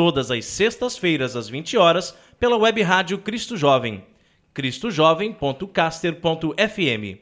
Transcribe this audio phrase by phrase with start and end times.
[0.00, 4.02] Todas as sextas-feiras às 20 horas pela web rádio Cristo Jovem,
[4.54, 7.18] cristojovem.caster.fm.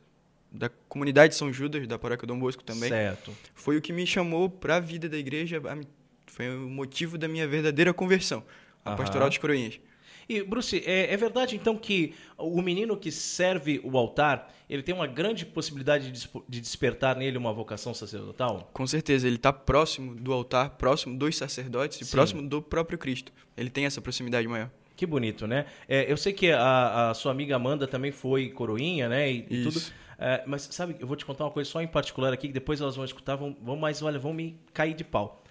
[0.53, 2.89] da comunidade São Judas, da Paróquia Dom Bosco também.
[2.89, 3.33] Certo.
[3.53, 5.61] Foi o que me chamou para a vida da igreja,
[6.27, 8.45] foi o motivo da minha verdadeira conversão,
[8.85, 8.97] a Aham.
[8.99, 9.81] pastoral dos coroinhas.
[10.29, 14.95] E, Bruce, é, é verdade então que o menino que serve o altar, ele tem
[14.95, 18.71] uma grande possibilidade de, de despertar nele uma vocação sacerdotal?
[18.73, 22.13] Com certeza, ele está próximo do altar, próximo dos sacerdotes e Sim.
[22.13, 23.33] próximo do próprio Cristo.
[23.57, 24.71] Ele tem essa proximidade maior.
[24.97, 25.67] Que bonito, né?
[25.89, 29.31] É, eu sei que a, a sua amiga Amanda também foi coroinha, né?
[29.31, 29.79] E, e tudo.
[29.79, 29.93] Isso.
[30.19, 32.81] É, mas sabe, eu vou te contar uma coisa só em particular aqui, que depois
[32.81, 35.44] elas vão escutar, vão, vão mais, olha, vão me cair de pau.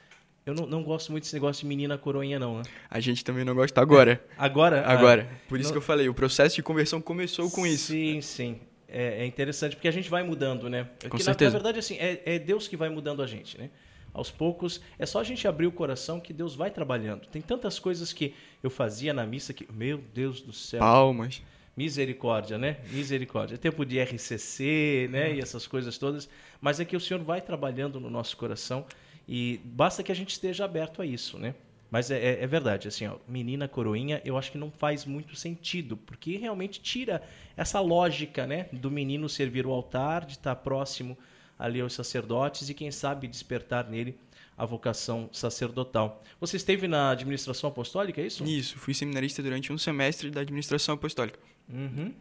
[0.45, 2.63] Eu não, não gosto muito desse negócio de menina coroinha, não, né?
[2.89, 4.23] A gente também não gosta agora.
[4.37, 4.85] Agora?
[4.85, 5.29] Agora.
[5.31, 7.87] ah, Por isso não- que eu falei, o processo de conversão começou com isso.
[7.93, 8.59] Sim, sim.
[8.87, 10.87] É, é interessante, porque a gente vai mudando, né?
[11.03, 11.51] Com Que, na- certeza.
[11.51, 13.69] Na, verdade, assim, é, é Deus que vai mudando a gente, né?
[14.13, 17.25] Aos poucos, é só a gente abrir o coração que Deus vai trabalhando.
[17.27, 21.41] Tem tantas coisas que eu fazia na missa que, meu Deus do céu, Palmas.
[21.75, 22.77] misericórdia, né?
[22.91, 23.55] Misericórdia.
[23.55, 25.33] É tempo de RCC, né?
[25.33, 26.29] E essas coisas todas.
[26.61, 28.85] Mas é que o Senhor vai trabalhando no nosso coração
[29.27, 31.55] e basta que a gente esteja aberto a isso, né?
[31.89, 35.35] Mas é, é- é verdade, assim, ó, menina coroinha, eu acho que não faz muito
[35.35, 37.21] sentido, porque realmente tira
[37.55, 41.15] essa lógica, né, do menino servir o altar, de estar próximo
[41.57, 44.17] ali aos sacerdotes e quem sabe despertar nele
[44.57, 46.23] a vocação sacerdotal.
[46.39, 48.43] Você esteve na administração apostólica, é isso?
[48.43, 51.39] Isso, fui seminarista durante um semestre da administração apostólica.
[51.69, 52.11] Uhum.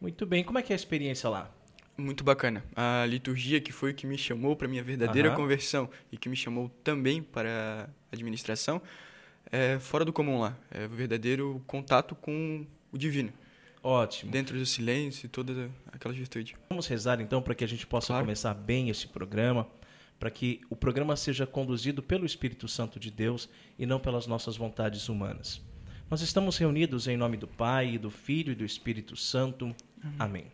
[0.00, 0.42] Muito bem.
[0.42, 1.50] Como é que é a experiência lá?
[1.96, 2.64] Muito bacana.
[2.74, 5.36] A liturgia que foi o que me chamou para minha verdadeira Aham.
[5.36, 8.80] conversão e que me chamou também para a administração
[9.52, 10.56] é fora do comum lá.
[10.70, 13.32] É o verdadeiro contato com o divino.
[13.82, 14.30] Ótimo.
[14.30, 16.56] Dentro do silêncio e toda aquela virtude.
[16.70, 18.24] Vamos rezar então para que a gente possa Claro.
[18.24, 19.66] começar bem esse programa,
[20.18, 23.48] para que o programa seja conduzido pelo Espírito Santo de Deus
[23.78, 25.62] e não pelas nossas vontades humanas.
[26.10, 29.74] Nós estamos reunidos em nome do Pai, e do Filho e do Espírito Santo.
[30.18, 30.46] Amém.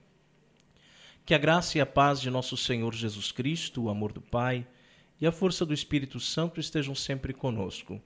[1.26, 4.64] Que a graça e a paz de nosso Senhor Jesus Cristo, o amor do Pai
[5.20, 8.00] e a força do Espírito Santo estejam sempre conosco.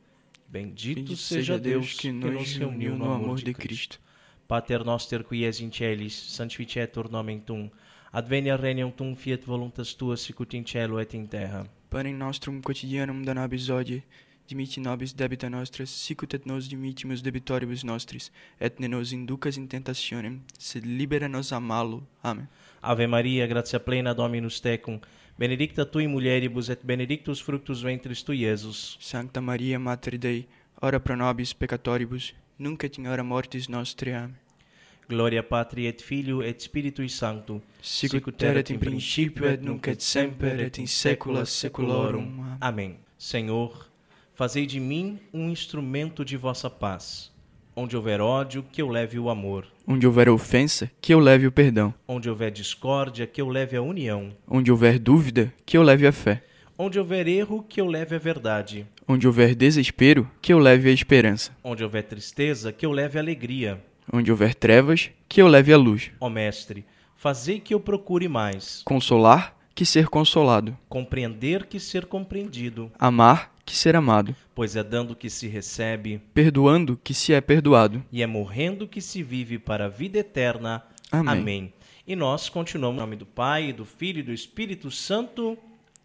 [0.49, 4.01] Bendito, Bendito seja Deus que nos reuniu no amor de Cristo.
[4.49, 7.71] Pater noster qui es in celis, sanctificetur nomen tum,
[8.11, 11.67] advenia regnum tum, fiat voluntas tua sicut in cielo et in terra.
[11.91, 14.03] Panem nostrum quotidianum da nobis hodie,
[14.49, 19.67] dimitti nobis debita nostra, sicut et nos dimittimus debitoribus nostris, et ne nos inducas in
[19.67, 22.03] tentationem, sed libera nos a malo.
[22.23, 22.49] Amém.
[22.83, 24.99] Ave Maria, gratia plena Dominus tecum,
[25.39, 28.97] benedicta tui mulieribus et benedictus fructus ventris tui, Iesus.
[29.01, 30.49] Sancta Maria, Mater Dei,
[30.81, 34.15] ora pro nobis peccatoribus, nunc et in hora mortis nostre.
[34.15, 34.51] Amém.
[35.11, 40.61] Gloria Patri et Filio et Spiritui Sancto, Sicut erat in principio et nunc et semper
[40.61, 42.57] et in saecula saeculorum.
[42.61, 42.97] Amém.
[43.19, 43.91] Senhor,
[44.35, 47.30] fazei de mim um instrumento de vossa paz.
[47.83, 49.67] Onde houver ódio, que eu leve o amor.
[49.89, 51.95] Onde houver ofensa, que eu leve o perdão.
[52.07, 54.37] Onde houver discórdia, que eu leve a união.
[54.47, 56.43] Onde houver dúvida, que eu leve a fé.
[56.77, 58.87] Onde houver erro, que eu leve a verdade.
[59.09, 61.57] Onde houver desespero, que eu leve a esperança.
[61.65, 63.83] Onde houver tristeza, que eu leve a alegria.
[64.13, 66.11] Onde houver trevas, que eu leve a luz.
[66.21, 66.85] Ó Mestre,
[67.17, 68.83] fazei que eu procure mais.
[68.85, 70.77] Consolar, que ser consolado.
[70.87, 72.93] Compreender que ser compreendido.
[72.99, 74.35] Amar, que ser amado.
[74.55, 78.03] Pois é dando que se recebe, Perdoando, que se é perdoado.
[78.11, 80.83] e é morrendo que se vive para a vida eterna.
[81.11, 81.73] Amém.
[82.07, 85.57] E nós continuamos em nome do Pai, do Filho e do Espírito Santo.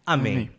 [0.04, 0.32] Amém.
[0.32, 0.50] Amém.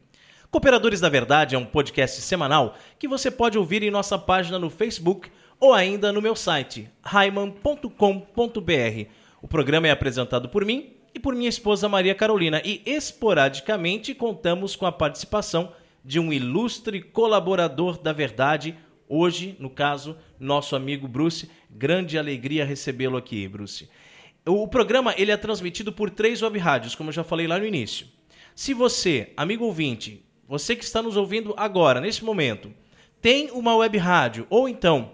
[0.49, 4.69] Cooperadores da Verdade é um podcast semanal que você pode ouvir em nossa página no
[4.69, 5.29] Facebook
[5.59, 9.09] ou ainda no meu site, raiman.com.br.
[9.41, 14.75] O programa é apresentado por mim e por minha esposa Maria Carolina e esporadicamente contamos
[14.75, 15.71] com a participação
[16.07, 18.77] de um ilustre colaborador da Verdade,
[19.09, 21.51] hoje, no caso, nosso amigo Bruce.
[21.69, 23.89] Grande alegria recebê-lo aqui, Bruce.
[24.45, 27.65] O programa ele é transmitido por três web rádios, como eu já falei lá no
[27.65, 28.07] início.
[28.55, 32.73] Se você, amigo ouvinte, você que está nos ouvindo agora, nesse momento,
[33.21, 35.11] tem uma web rádio ou então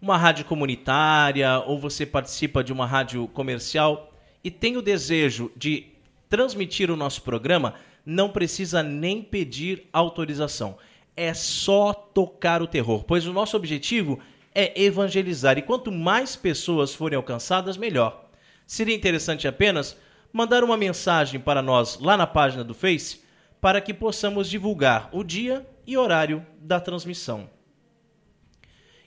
[0.00, 4.14] uma rádio comunitária ou você participa de uma rádio comercial
[4.44, 5.88] e tem o desejo de
[6.28, 7.74] transmitir o nosso programa,
[8.04, 10.78] não precisa nem pedir autorização.
[11.16, 14.18] É só tocar o terror, pois o nosso objetivo
[14.54, 18.28] é evangelizar e quanto mais pessoas forem alcançadas, melhor.
[18.66, 19.96] Seria interessante apenas
[20.32, 23.20] mandar uma mensagem para nós lá na página do Face
[23.60, 27.50] para que possamos divulgar o dia e horário da transmissão.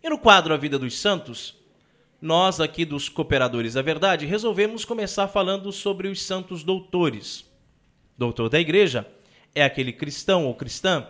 [0.01, 1.56] E no quadro A Vida dos Santos,
[2.22, 7.46] nós aqui dos Cooperadores da Verdade resolvemos começar falando sobre os santos doutores.
[8.24, 9.06] Doutor da Igreja
[9.54, 11.06] é aquele cristão ou cristã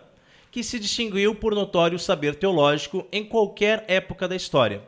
[0.49, 4.81] que se distinguiu por notório saber teológico em qualquer época da história.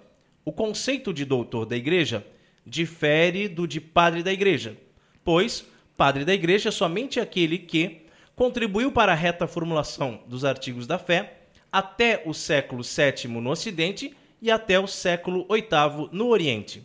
[0.44, 2.25] O conceito de doutor da Igreja
[2.66, 4.75] difere do de padre da Igreja,
[5.24, 10.88] pois padre da Igreja é somente aquele que contribuiu para a reta formulação dos artigos
[10.88, 11.42] da fé
[11.72, 16.83] até o século VII no Ocidente e até o século VIII no Oriente.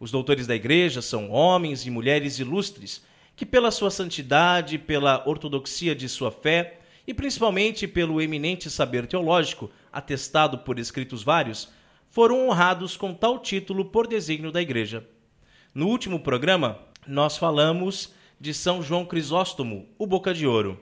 [0.00, 3.02] Os doutores da Igreja são homens e mulheres ilustres
[3.40, 9.70] que, pela sua santidade, pela ortodoxia de sua fé e principalmente pelo eminente saber teológico,
[9.90, 11.70] atestado por escritos vários,
[12.10, 15.06] foram honrados com tal título por desígnio da Igreja.
[15.74, 20.78] No último programa, nós falamos de São João Crisóstomo, o Boca de Ouro.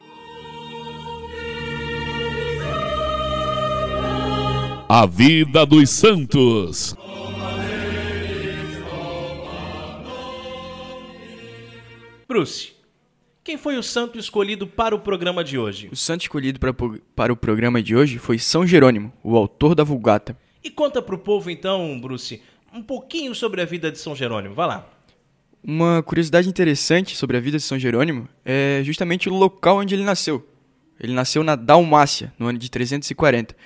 [4.89, 6.97] A vida dos santos.
[12.29, 12.75] Bruce,
[13.43, 15.89] quem foi o santo escolhido para o programa de hoje?
[15.91, 16.75] O santo escolhido para,
[17.17, 20.37] para o programa de hoje foi São Jerônimo, o autor da Vulgata.
[20.63, 24.55] E conta para o povo então, Bruce, um pouquinho sobre a vida de São Jerônimo.
[24.55, 24.87] Vai lá.
[25.65, 30.05] Uma curiosidade interessante sobre a vida de São Jerônimo é justamente o local onde ele
[30.05, 30.47] nasceu.
[31.01, 33.57] Ele nasceu na Dalmácia, no ano de 340.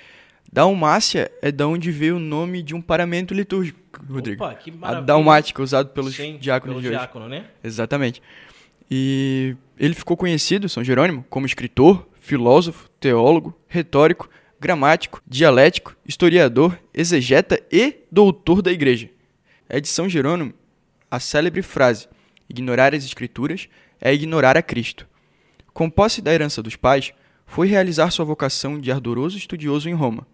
[0.53, 3.79] Dalmácia é da onde veio o nome de um paramento litúrgico,
[4.09, 4.41] Rodrigo.
[4.45, 5.05] Opa, que a maravilha.
[5.05, 6.97] dalmática, usado pelos Sim, diáconos pelo de hoje.
[6.97, 7.45] diácono, né?
[7.63, 8.21] Exatamente.
[8.95, 14.29] E ele ficou conhecido, São Jerônimo, como escritor, filósofo, teólogo, retórico,
[14.61, 19.09] gramático, dialético, historiador, exegeta e doutor da igreja.
[19.67, 20.53] É de São Jerônimo
[21.09, 22.07] a célebre frase:
[22.47, 23.67] ignorar as escrituras
[23.99, 25.07] é ignorar a Cristo.
[25.73, 27.13] Com posse da herança dos pais,
[27.47, 30.27] foi realizar sua vocação de ardoroso estudioso em Roma.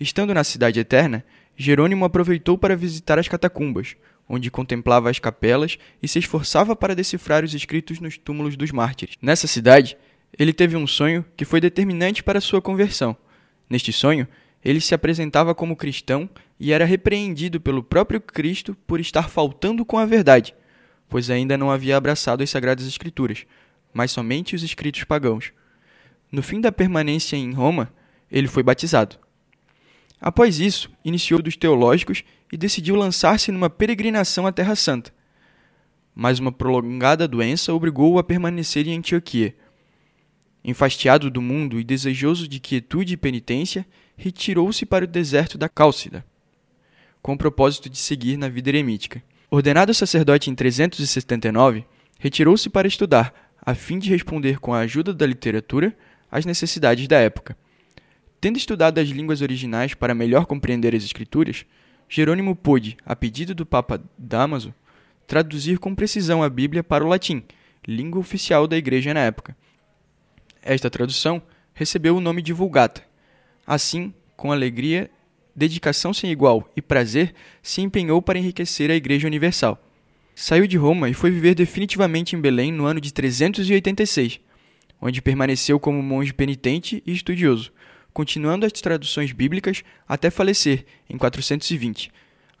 [0.00, 1.22] Estando na cidade eterna,
[1.54, 3.94] Jerônimo aproveitou para visitar as catacumbas,
[4.32, 9.16] onde contemplava as capelas e se esforçava para decifrar os escritos nos túmulos dos mártires.
[9.20, 9.96] Nessa cidade,
[10.38, 13.16] ele teve um sonho que foi determinante para sua conversão.
[13.68, 14.28] Neste sonho,
[14.64, 19.98] ele se apresentava como cristão e era repreendido pelo próprio Cristo por estar faltando com
[19.98, 20.54] a verdade.
[21.08, 23.44] pois ainda não havia abraçado as Sagradas Escrituras,
[23.92, 25.52] mas somente os escritos pagãos.
[26.30, 27.92] No fim da permanência em Roma,
[28.30, 29.16] ele foi batizado.
[30.20, 32.22] Após isso, iniciou dos teológicos
[32.52, 35.12] e decidiu lançar-se numa peregrinação à Terra Santa.
[36.14, 39.54] Mas uma prolongada doença obrigou-o a permanecer em Antioquia.
[40.64, 46.24] Enfastiado do mundo e desejoso de quietude e penitência, retirou-se para o deserto da Cálcida,
[47.22, 49.22] com o propósito de seguir na vida eremítica.
[49.50, 51.84] Ordenado sacerdote em 379,
[52.18, 55.96] retirou-se para estudar, a fim de responder com a ajuda da literatura
[56.30, 57.56] às necessidades da época.
[58.40, 61.64] Tendo estudado as línguas originais para melhor compreender as Escrituras,
[62.12, 64.74] Jerônimo pôde, a pedido do Papa Damaso,
[65.28, 67.44] traduzir com precisão a Bíblia para o latim,
[67.86, 69.56] língua oficial da Igreja na época.
[70.60, 71.40] Esta tradução
[71.72, 73.04] recebeu o nome de Vulgata.
[73.64, 75.08] Assim, com alegria,
[75.54, 79.80] dedicação sem igual e prazer, se empenhou para enriquecer a Igreja Universal.
[80.34, 84.40] Saiu de Roma e foi viver definitivamente em Belém no ano de 386,
[85.00, 87.72] onde permaneceu como monge penitente e estudioso,
[88.12, 92.10] continuando as traduções bíblicas até falecer, em 420.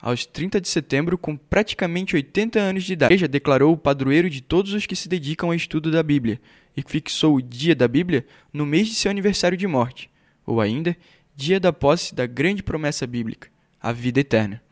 [0.00, 4.30] Aos 30 de setembro, com praticamente 80 anos de idade, a igreja declarou o padroeiro
[4.30, 6.40] de todos os que se dedicam ao estudo da Bíblia
[6.74, 10.08] e fixou o dia da Bíblia no mês de seu aniversário de morte,
[10.46, 10.96] ou ainda,
[11.36, 13.48] dia da posse da grande promessa bíblica,
[13.80, 14.62] a vida eterna.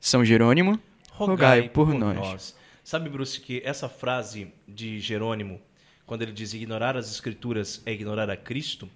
[0.00, 0.80] São Jerônimo,
[1.10, 2.16] rogai, por, por nós.
[2.16, 2.56] nós.
[2.82, 5.60] Sabe, Bruce, que essa frase de Jerônimo,
[6.06, 8.88] quando ele diz ignorar as escrituras é ignorar a Cristo,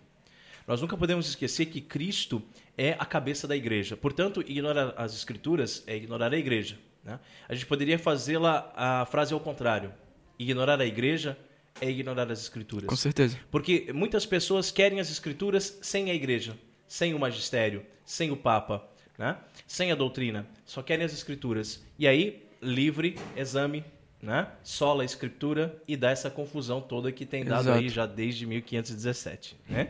[0.69, 2.43] nós nunca podemos esquecer que Cristo
[2.77, 3.97] é a cabeça da igreja.
[3.97, 6.79] Portanto, ignorar as escrituras é ignorar a igreja.
[7.03, 7.19] Né?
[7.49, 9.95] A gente poderia fazê-la a frase ao contrário.
[10.39, 11.39] Ignorar a igreja
[11.81, 12.87] é ignorar as escrituras.
[12.87, 13.41] Com certeza.
[13.51, 16.55] Porque muitas pessoas querem as escrituras sem a igreja,
[16.87, 19.39] sem o magistério, sem o papa, né?
[19.67, 20.47] sem a doutrina.
[20.67, 21.83] Só querem as escrituras.
[21.99, 23.83] E aí, livre exame,
[24.21, 24.47] né?
[24.63, 27.79] sola a escritura e dá essa confusão toda que tem dado Exato.
[27.79, 29.57] aí já desde 1517.
[29.67, 29.89] Né?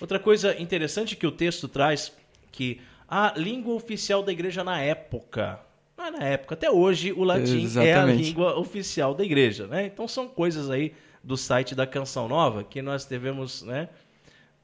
[0.00, 2.12] Outra coisa interessante que o texto traz,
[2.50, 5.60] que a língua oficial da igreja na época,
[5.96, 7.88] não é na época, até hoje o latim Exatamente.
[7.88, 9.86] é a língua oficial da igreja, né?
[9.86, 13.88] Então são coisas aí do site da Canção Nova que nós devemos, né,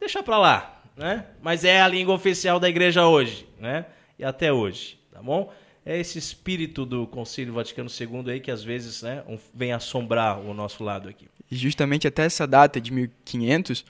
[0.01, 1.27] deixar para lá, né?
[1.43, 3.85] Mas é a língua oficial da igreja hoje, né?
[4.19, 5.53] E até hoje, tá bom?
[5.85, 9.23] É esse espírito do Concílio Vaticano II aí que às vezes, né,
[9.55, 11.29] vem assombrar o nosso lado aqui.
[11.51, 13.85] E justamente até essa data de 1500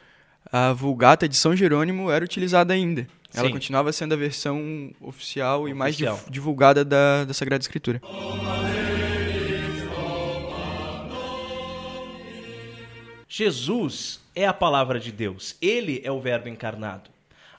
[0.53, 3.07] a Vulgata de São Jerônimo era utilizada ainda.
[3.35, 3.53] Ela Sim.
[3.53, 5.69] continuava sendo a versão oficial, oficial.
[5.69, 5.97] e mais
[6.31, 8.01] divulgada da, da Sagrada Escritura.
[13.29, 15.57] Jesus é a palavra de Deus.
[15.61, 17.11] Ele é o Verbo encarnado.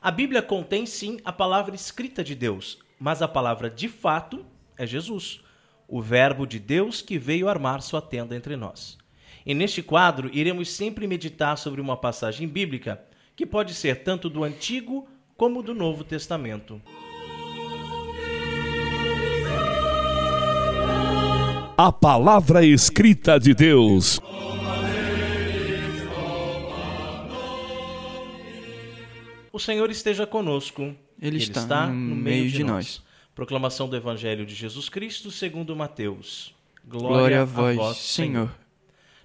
[0.01, 4.45] A Bíblia contém sim a palavra escrita de Deus, mas a palavra de fato
[4.77, 5.41] é Jesus,
[5.87, 8.97] o Verbo de Deus que veio armar sua tenda entre nós.
[9.47, 13.01] E neste quadro, iremos sempre meditar sobre uma passagem bíblica
[13.33, 16.81] que pode ser tanto do Antigo como do Novo Testamento.
[21.77, 24.19] A palavra escrita de Deus.
[29.53, 30.81] O Senhor esteja conosco.
[30.81, 32.73] Ele, Ele está, está, no meio de, nós.
[32.73, 33.03] nós.
[33.33, 36.53] Proclamação do Evangelho de Jesus Cristo segundo Mateus.
[36.85, 38.49] Glória, Glória a vós, a vós Senhor.
[38.49, 38.66] Senhor.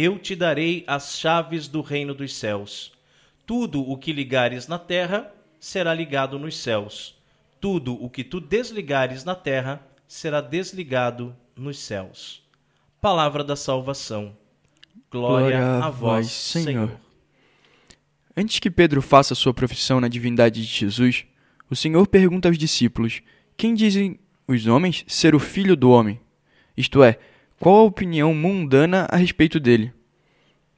[0.00, 2.92] Eu te darei as chaves do reino dos céus.
[3.44, 5.28] Tudo o que ligares na terra
[5.58, 7.16] será ligado nos céus.
[7.60, 12.44] Tudo o que tu desligares na terra será desligado nos céus.
[13.00, 14.36] Palavra da salvação.
[15.10, 16.64] Glória, Glória a vós, Senhor.
[16.64, 17.00] Senhor.
[18.36, 21.26] Antes que Pedro faça sua profissão na divindade de Jesus,
[21.68, 23.20] o Senhor pergunta aos discípulos:
[23.56, 26.20] Quem dizem os homens ser o filho do homem?
[26.76, 27.18] Isto é,
[27.58, 29.92] qual a opinião mundana a respeito dele.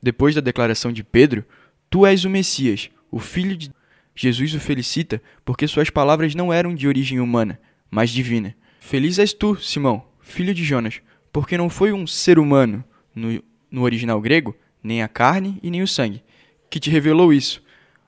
[0.02, 1.44] Depois da declaração de Pedro,
[1.90, 3.70] Tu és o Messias, o Filho de
[4.14, 7.58] Jesus o felicita porque suas palavras não eram de origem humana,
[7.90, 8.54] mas divina.
[8.78, 11.00] Feliz és tu, Simão, filho de Jonas,
[11.32, 12.84] porque não foi um ser humano,
[13.14, 16.22] no, no original grego, nem a carne e nem o sangue,
[16.68, 17.62] que te revelou isso,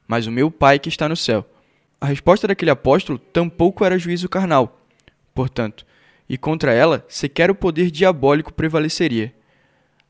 [0.06, 1.48] mas o meu Pai que está no céu.
[2.00, 4.84] A resposta daquele apóstolo tampouco era juízo carnal,
[5.34, 5.86] portanto,
[6.32, 9.34] e contra ela sequer o poder diabólico prevaleceria.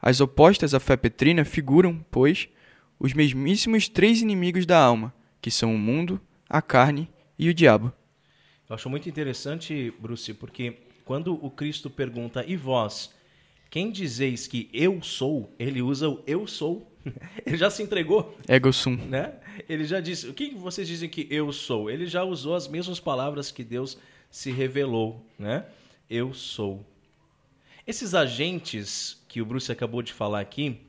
[0.00, 2.48] As opostas à fé petrina figuram, pois,
[2.96, 7.92] os mesmíssimos três inimigos da alma, que são o mundo, a carne e o diabo.
[8.70, 13.12] Eu acho muito interessante, Bruce, porque quando o Cristo pergunta, e vós,
[13.68, 15.52] quem dizeis que eu sou?
[15.58, 16.88] Ele usa o eu sou.
[17.44, 18.38] Ele já se entregou.
[18.46, 18.94] Ego sum.
[18.94, 19.32] Né?
[19.68, 21.90] Ele já disse, o que vocês dizem que eu sou?
[21.90, 23.98] Ele já usou as mesmas palavras que Deus
[24.30, 25.66] se revelou, né?
[26.08, 26.84] Eu sou.
[27.86, 30.80] Esses agentes que o Bruce acabou de falar aqui,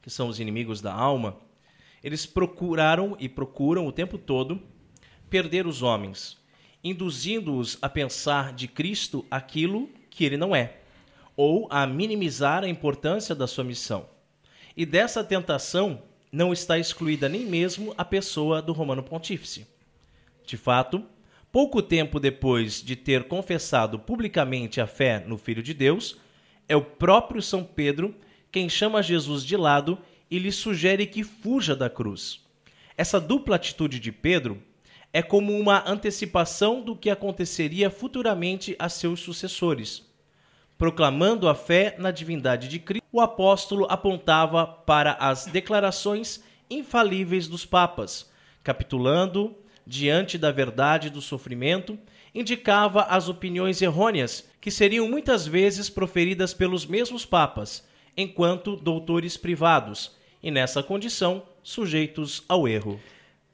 [0.00, 1.36] que são os inimigos da alma,
[2.02, 4.62] eles procuraram e procuram o tempo todo
[5.28, 6.38] perder os homens,
[6.82, 10.78] induzindo-os a pensar de Cristo aquilo que ele não é,
[11.36, 14.08] ou a minimizar a importância da sua missão.
[14.76, 19.66] E dessa tentação não está excluída nem mesmo a pessoa do Romano Pontífice.
[20.44, 21.04] De fato,
[21.56, 26.18] pouco tempo depois de ter confessado publicamente a fé no Filho de Deus,
[26.68, 28.14] é o próprio São Pedro
[28.52, 29.98] quem chama Jesus de lado
[30.30, 32.44] e lhe sugere que fuja da cruz.
[32.94, 34.62] Essa dupla atitude de Pedro
[35.14, 40.06] é como uma antecipação do que aconteceria futuramente a seus sucessores.
[40.76, 47.64] Proclamando a fé na divindade de Cristo, o apóstolo apontava para as declarações infalíveis dos
[47.64, 48.30] papas,
[48.62, 51.98] capitulando diante da verdade do sofrimento,
[52.34, 60.12] indicava as opiniões errôneas que seriam muitas vezes proferidas pelos mesmos papas enquanto doutores privados,
[60.42, 62.98] e nessa condição sujeitos ao erro.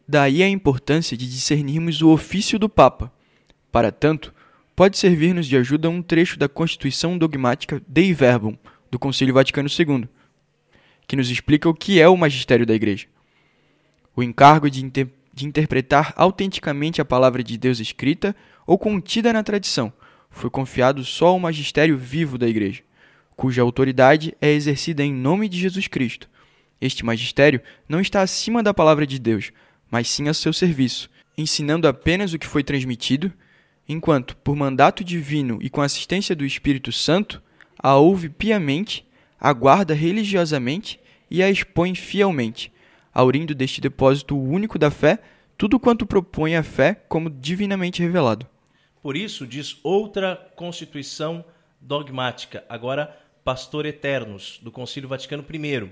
[0.07, 3.12] Daí a importância de discernirmos o ofício do Papa.
[3.71, 4.33] Para tanto,
[4.77, 8.57] pode servir-nos de ajuda um trecho da Constituição Dogmática Dei Verbum,
[8.90, 10.09] do Concílio Vaticano II,
[11.07, 13.07] que nos explica o que é o magistério da Igreja.
[14.14, 18.35] O encargo de, inter de interpretar autenticamente a palavra de Deus escrita
[18.66, 19.92] ou contida na tradição
[20.31, 22.83] foi confiado só ao magistério vivo da Igreja
[23.37, 26.29] cuja autoridade é exercida em nome de Jesus Cristo.
[26.81, 29.53] Este magistério não está acima da palavra de Deus,
[29.90, 33.33] mas sim a seu serviço, ensinando apenas o que foi transmitido,
[33.88, 37.42] enquanto, por mandato divino e com assistência do Espírito Santo,
[37.79, 39.07] a ouve piamente,
[39.40, 42.73] aguarda religiosamente e a expõe fielmente,
[43.12, 45.18] aurindo deste depósito único da fé
[45.57, 48.46] tudo quanto propõe a fé como divinamente revelado.
[49.03, 51.44] Por isso, diz outra constituição
[51.81, 55.90] dogmática, agora Pastor Eternos, do Concílio Vaticano I,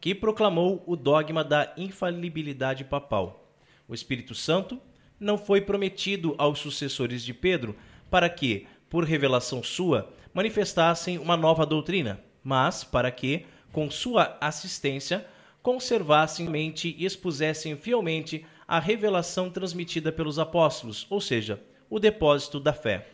[0.00, 3.52] que proclamou o dogma da infalibilidade papal.
[3.88, 4.80] O Espírito Santo
[5.18, 7.76] não foi prometido aos sucessores de Pedro
[8.10, 15.26] para que, por revelação sua, manifestassem uma nova doutrina, mas para que, com sua assistência,
[15.62, 22.72] conservassem mente e expusessem fielmente a revelação transmitida pelos apóstolos, ou seja, o depósito da
[22.72, 23.06] fé.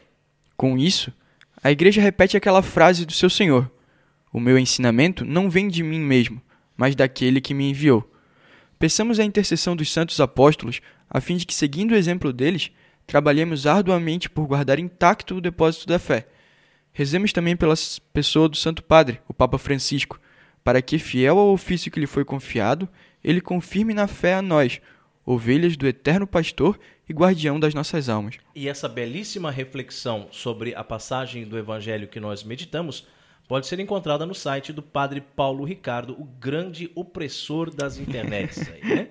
[0.56, 1.12] Com isso,
[1.62, 3.70] a igreja repete aquela frase do seu Senhor:
[4.32, 6.40] O meu ensinamento não vem de mim mesmo,
[6.76, 8.08] mas daquele que me enviou.
[8.78, 12.70] Peçamos a intercessão dos santos apóstolos, a fim de que, seguindo o exemplo deles,
[13.06, 16.26] trabalhemos arduamente por guardar intacto o depósito da fé.
[16.92, 17.74] Rezemos também pela
[18.12, 20.20] pessoa do Santo Padre, o Papa Francisco,
[20.66, 22.88] para que, fiel ao ofício que lhe foi confiado,
[23.22, 24.80] ele confirme na fé a nós,
[25.24, 26.76] ovelhas do eterno pastor
[27.08, 28.38] e guardião das nossas almas.
[28.52, 33.06] E essa belíssima reflexão sobre a passagem do evangelho que nós meditamos
[33.46, 38.68] pode ser encontrada no site do Padre Paulo Ricardo, o grande opressor das internets.
[38.68, 39.08] Aí, né?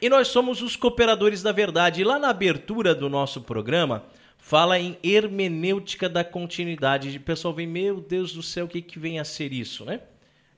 [0.00, 2.00] E nós somos os cooperadores da verdade.
[2.00, 4.06] E lá na abertura do nosso programa,
[4.38, 7.14] fala em hermenêutica da continuidade.
[7.14, 10.00] O pessoal vem, meu Deus do céu, o que, que vem a ser isso, né?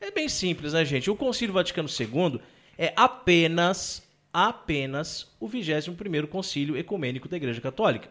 [0.03, 1.09] É bem simples, né, gente?
[1.09, 2.41] O Concílio Vaticano II
[2.77, 8.09] é apenas apenas o 21º Concílio Ecumênico da Igreja Católica.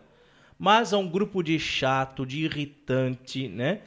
[0.58, 3.82] Mas há um grupo de chato, de irritante, né?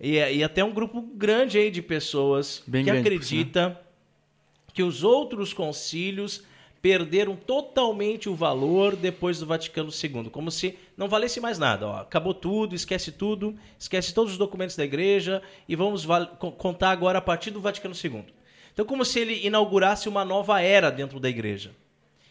[0.00, 3.80] E, e até um grupo grande aí de pessoas Bem que grande, acredita
[4.74, 6.44] que os outros concílios
[6.86, 11.88] perderam totalmente o valor depois do Vaticano II, como se não valesse mais nada.
[11.88, 16.06] Ó, acabou tudo, esquece tudo, esquece todos os documentos da igreja e vamos
[16.58, 18.26] contar agora a partir do Vaticano II.
[18.72, 21.72] Então, como se ele inaugurasse uma nova era dentro da igreja.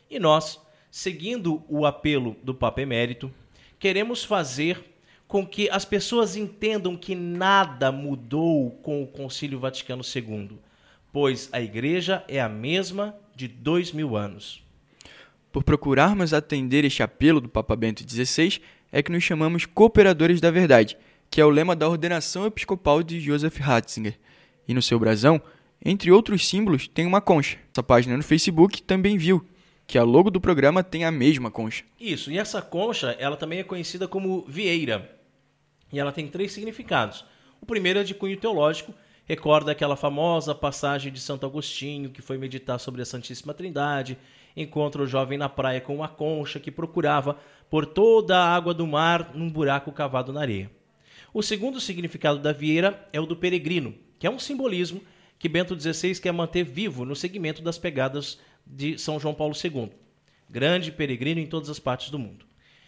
[0.10, 0.58] E nós,
[0.90, 3.30] seguindo o apelo do Papa Emérito,
[3.78, 4.82] queremos fazer
[5.28, 10.58] com que as pessoas entendam que nada mudou com o Concílio Vaticano II,
[11.12, 14.64] pois a igreja é a mesma de dois mil anos.
[15.52, 18.60] Por procurarmos atender este apelo do Papa Bento XVI,
[18.92, 20.98] é que nos chamamos Cooperadores da Verdade,
[21.30, 24.18] que é o lema da ordenação episcopal de Joseph Ratzinger.
[24.68, 25.42] E no seu brasão,
[25.84, 27.58] entre outros símbolos, tem uma concha.
[27.72, 29.46] Essa página no Facebook também viu
[29.88, 31.84] que a logo do programa tem a mesma concha.
[32.00, 35.18] Isso, e essa concha, ela também é conhecida como vieira.
[35.92, 37.24] E ela tem três significados.
[37.62, 38.94] O primeiro é de cunho teológico,
[39.26, 44.18] recorda aquela famosa passagem de Santo Agostinho, que foi meditar sobre a Santíssima Trindade,
[44.56, 47.38] encontra o jovem na praia com uma concha que procurava
[47.70, 50.72] por toda a água do mar num buraco cavado na areia.
[51.34, 55.02] O segundo significado da vieira é o do peregrino, que é um simbolismo
[55.38, 59.92] que Bento XVI quer manter vivo no segmento das pegadas de São João Paulo II,
[60.50, 62.46] grande peregrino em todas as partes do mundo.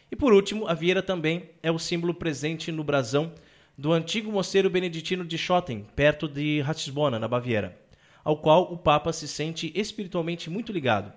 [0.10, 3.34] E por último, a vieira também é o símbolo presente no brasão
[3.78, 7.78] do antigo mosteiro beneditino de Schotten, perto de Ratisbona, na Baviera,
[8.24, 11.14] ao qual o Papa se sente espiritualmente muito ligado.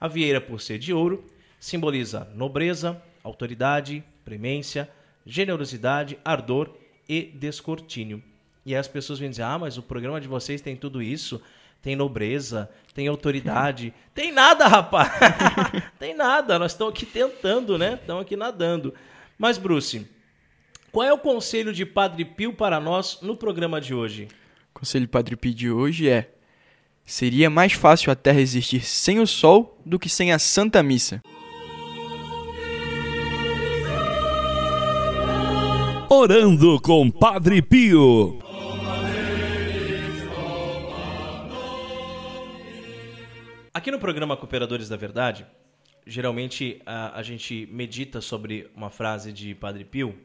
[0.00, 1.24] A vieira, por ser de ouro,
[1.60, 4.88] simboliza nobreza, autoridade, premência,
[5.26, 6.70] generosidade, ardor
[7.08, 8.22] e descortínio.
[8.64, 11.42] E aí as pessoas vêm dizer: ah, mas o programa de vocês tem tudo isso
[11.80, 13.94] tem nobreza, tem autoridade.
[14.14, 15.10] tem nada, rapaz!
[15.98, 17.98] tem nada, nós estamos aqui tentando, né?
[18.00, 18.92] Estamos aqui nadando.
[19.38, 20.06] Mas, Bruce,
[20.90, 24.28] qual é o conselho de Padre Pio para nós no programa de hoje?
[24.74, 26.30] O conselho de Padre Pio de hoje é:
[27.04, 31.20] seria mais fácil a Terra existir sem o Sol do que sem a Santa Missa.
[36.10, 38.38] Orando com Padre Pio.
[43.74, 45.46] Aqui no programa Cooperadores da Verdade,
[46.06, 50.18] geralmente a, a, gente medita sobre uma frase de Padre Pio.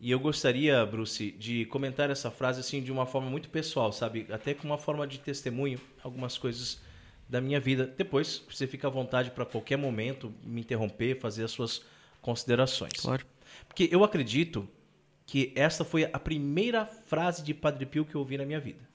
[0.00, 4.26] E eu gostaria, Bruce, de comentar essa frase assim de uma forma muito pessoal, sabe?
[4.30, 6.80] Até com uma forma de testemunho, algumas coisas
[7.28, 7.86] da minha vida.
[7.86, 11.82] Depois, você fica à vontade para qualquer momento me interromper, fazer as suas
[12.22, 12.94] considerações.
[12.94, 13.26] Claro.
[13.68, 14.66] Porque eu acredito
[15.26, 18.88] que essa foi a primeira frase de Padre Pio que eu ouvi na minha vida,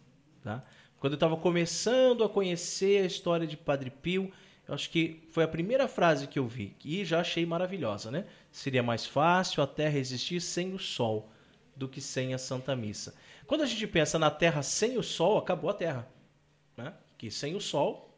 [0.43, 0.65] tá?
[0.99, 4.31] Quando eu estava começando a conhecer a história de Padre Pio,
[4.67, 8.25] eu acho que foi a primeira frase que eu vi e já achei maravilhosa, né?
[8.55, 11.29] Seria mais fácil a Terra existir sem o Sol
[11.75, 13.13] do que sem a Santa Missa.
[13.45, 16.07] Quando a gente pensa na Terra sem o Sol, acabou a Terra,
[16.77, 16.93] né?
[17.17, 18.17] Que sem o Sol,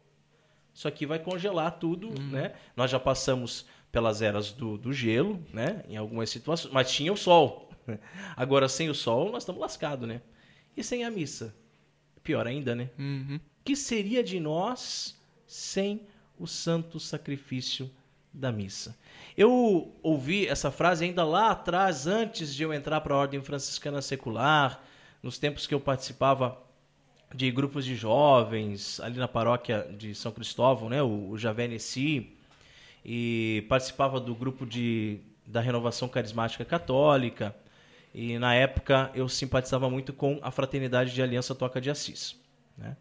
[0.71, 2.29] isso aqui vai congelar tudo, uhum.
[2.29, 2.53] né?
[2.75, 5.83] Nós já passamos pelas eras do, do gelo, né?
[5.89, 7.71] Em algumas situações, mas tinha o Sol.
[8.37, 10.21] Agora sem o Sol, nós estamos lascados, né?
[10.77, 11.51] E sem a missa?
[12.21, 12.91] pior ainda, né?
[12.99, 13.39] Uhum.
[13.65, 16.05] Que seria de nós sem
[16.37, 17.89] o santo sacrifício
[18.37, 18.97] da missa?
[19.37, 24.01] Eu ouvi essa frase ainda lá atrás, antes de eu entrar para a Ordem Franciscana
[24.01, 24.81] Secular,
[25.21, 26.57] nos tempos que eu participava
[27.33, 32.35] de grupos de jovens ali na paróquia de São Cristóvão, né, o, o Javenesci,
[33.03, 37.55] e participava do grupo de, da Renovação Carismática Católica.
[38.13, 42.35] E na época eu simpatizava muito com a Fraternidade de Aliança Toca de Assis.
[42.77, 42.95] Né?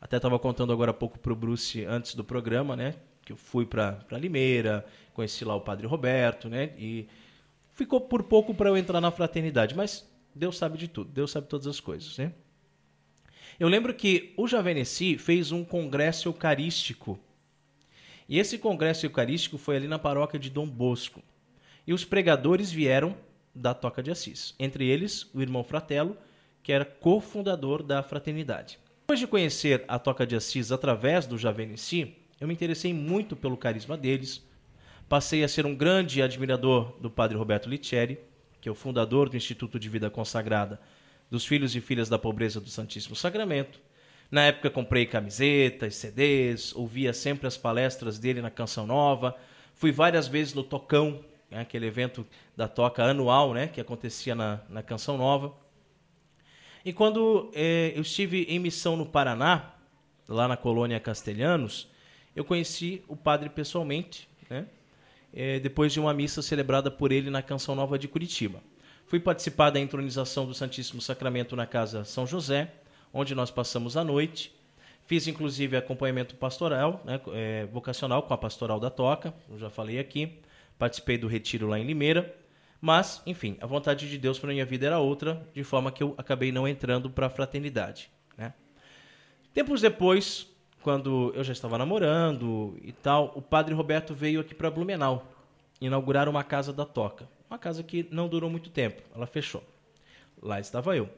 [0.00, 2.94] Até estava contando agora há pouco para o Bruce antes do programa, né?
[3.24, 6.72] Que eu fui para Limeira, conheci lá o Padre Roberto, né?
[6.78, 7.08] E
[7.72, 11.48] ficou por pouco para eu entrar na fraternidade, mas Deus sabe de tudo, Deus sabe
[11.48, 12.32] todas as coisas, né?
[13.58, 17.18] Eu lembro que o Javenesci fez um congresso eucarístico.
[18.28, 21.22] E esse congresso eucarístico foi ali na paróquia de Dom Bosco.
[21.86, 23.16] E os pregadores vieram
[23.54, 24.54] da Toca de Assis.
[24.58, 26.16] Entre eles, o irmão Fratello,
[26.62, 28.78] que era cofundador da fraternidade.
[29.02, 33.56] Depois de conhecer a Toca de Assis através do Javenesci, eu me interessei muito pelo
[33.56, 34.42] carisma deles.
[35.08, 38.18] Passei a ser um grande admirador do padre Roberto Litieri,
[38.60, 40.80] que é o fundador do Instituto de Vida Consagrada
[41.30, 43.80] dos Filhos e Filhas da Pobreza do Santíssimo Sacramento.
[44.30, 49.36] Na época comprei camisetas, CDs, ouvia sempre as palestras dele na Canção Nova.
[49.74, 54.60] Fui várias vezes no Tocão, né, aquele evento da toca anual, né, que acontecia na,
[54.68, 55.54] na Canção Nova.
[56.84, 59.74] E quando é, eu estive em missão no Paraná,
[60.28, 61.88] lá na colônia Castelhanos,
[62.34, 64.66] eu conheci o padre pessoalmente, né,
[65.32, 68.62] é, depois de uma missa celebrada por ele na Canção Nova de Curitiba.
[69.06, 72.72] Fui participar da entronização do Santíssimo Sacramento na Casa São José,
[73.12, 74.54] onde nós passamos a noite.
[75.06, 79.98] Fiz inclusive acompanhamento pastoral, né, é, vocacional com a pastoral da Toca, eu já falei
[79.98, 80.40] aqui
[80.78, 82.34] participei do retiro lá em Limeira.
[82.80, 86.14] Mas, enfim, a vontade de Deus para minha vida era outra, de forma que eu
[86.18, 88.10] acabei não entrando para a fraternidade.
[88.36, 88.52] Né?
[89.54, 90.46] Tempos depois,
[90.84, 95.26] quando eu já estava namorando e tal, o padre Roberto veio aqui para Blumenau
[95.80, 97.26] inaugurar uma casa da toca.
[97.48, 99.64] Uma casa que não durou muito tempo, ela fechou.
[100.42, 101.08] Lá estava eu.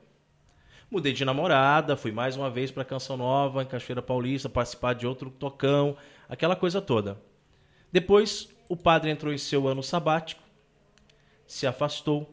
[0.88, 5.04] Mudei de namorada, fui mais uma vez para Canção Nova, em Cachoeira Paulista, participar de
[5.04, 5.96] outro tocão,
[6.28, 7.20] aquela coisa toda.
[7.90, 10.44] Depois, o padre entrou em seu ano sabático,
[11.44, 12.32] se afastou,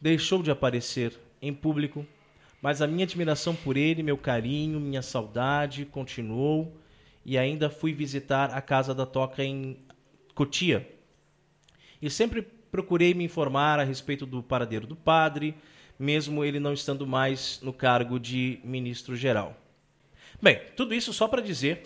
[0.00, 2.06] deixou de aparecer em público,
[2.64, 6.74] mas a minha admiração por ele, meu carinho, minha saudade continuou
[7.22, 9.76] e ainda fui visitar a casa da toca em
[10.34, 10.90] Cotia.
[12.00, 15.54] E sempre procurei me informar a respeito do paradeiro do padre,
[15.98, 19.54] mesmo ele não estando mais no cargo de ministro-geral.
[20.40, 21.82] Bem, tudo isso só para dizer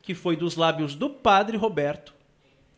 [0.00, 2.14] que foi dos lábios do padre Roberto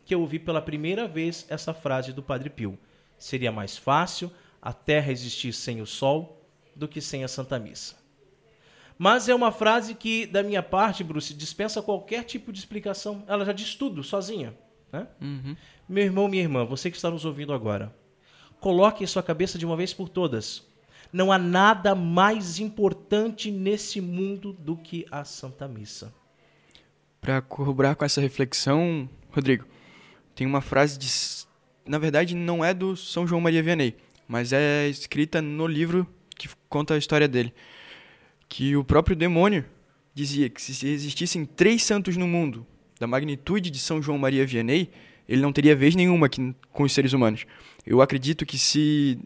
[0.03, 2.75] que eu ouvi pela primeira vez essa frase do Padre Pio.
[3.19, 6.34] Seria mais fácil a terra existir sem o sol
[6.75, 7.95] do que sem a Santa Missa.
[8.97, 13.23] Mas é uma frase que, da minha parte, Bruce, dispensa qualquer tipo de explicação.
[13.27, 14.57] Ela já diz tudo sozinha.
[14.91, 15.07] Né?
[15.21, 15.55] Uhum.
[15.87, 17.93] Meu irmão, minha irmã, você que está nos ouvindo agora,
[18.59, 20.63] coloque em sua cabeça de uma vez por todas
[21.15, 26.13] não há nada mais importante nesse mundo do que a Santa Missa.
[27.21, 29.65] Para corroborar com essa reflexão, Rodrigo,
[30.35, 31.07] tem uma frase de.
[31.89, 33.95] Na verdade, não é do São João Maria Vianney,
[34.27, 36.05] mas é escrita no livro
[36.37, 37.53] que conta a história dele.
[38.47, 39.65] Que o próprio demônio
[40.13, 42.65] dizia que se existissem três santos no mundo
[42.99, 44.89] da magnitude de São João Maria Vianney,
[45.27, 47.45] ele não teria vez nenhuma aqui com os seres humanos.
[47.85, 49.19] Eu acredito que se,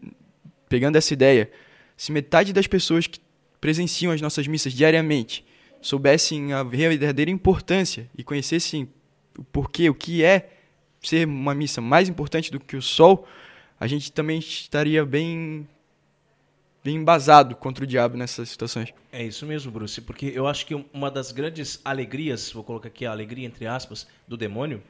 [0.68, 1.50] pegando essa ideia,
[1.96, 3.20] se metade das pessoas que
[3.60, 5.44] presenciam as nossas missas diariamente
[5.80, 8.88] soubessem a verdadeira importância e conhecessem
[9.38, 10.50] o porquê, o que é
[11.02, 13.26] ser uma missa mais importante do que o sol,
[13.78, 15.66] a gente também estaria bem
[16.82, 18.92] bem embasado contra o diabo nessas situações.
[19.12, 23.04] É isso mesmo, Bruce, porque eu acho que uma das grandes alegrias, vou colocar aqui
[23.04, 24.82] a alegria entre aspas, do demônio,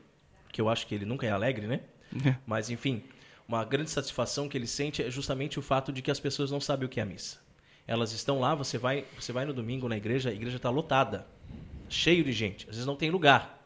[0.52, 1.80] que eu acho que ele nunca é alegre, né?
[2.24, 2.36] É.
[2.46, 3.02] Mas enfim,
[3.46, 6.60] uma grande satisfação que ele sente é justamente o fato de que as pessoas não
[6.60, 7.38] sabem o que é a missa.
[7.86, 11.26] Elas estão lá, você vai, você vai no domingo na igreja, a igreja está lotada,
[11.88, 13.58] cheio de gente, às vezes não tem lugar.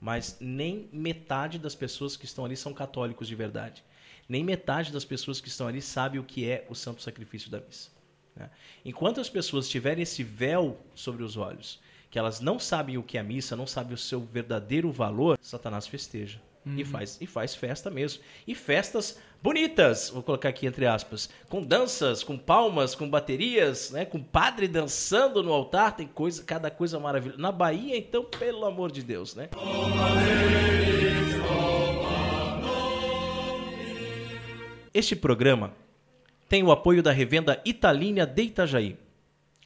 [0.00, 3.84] Mas nem metade das pessoas que estão ali são católicos de verdade.
[4.32, 7.60] Nem metade das pessoas que estão ali sabe o que é o santo sacrifício da
[7.60, 7.90] missa.
[8.34, 8.48] né?
[8.82, 11.78] Enquanto as pessoas tiverem esse véu sobre os olhos,
[12.10, 15.38] que elas não sabem o que é a missa, não sabem o seu verdadeiro valor,
[15.38, 16.40] Satanás festeja.
[16.64, 18.22] E, faz, e faz festa mesmo.
[18.46, 24.06] E festas bonitas, vou colocar aqui entre aspas, com danças, com palmas, com baterias, né,
[24.06, 27.38] com padre dançando no altar, tem coisa, cada coisa maravilhosa.
[27.38, 29.50] Na Bahia, então, pelo amor de Deus, né?
[34.94, 35.72] Este programa
[36.50, 38.98] tem o apoio da revenda Italínia de Itajaí.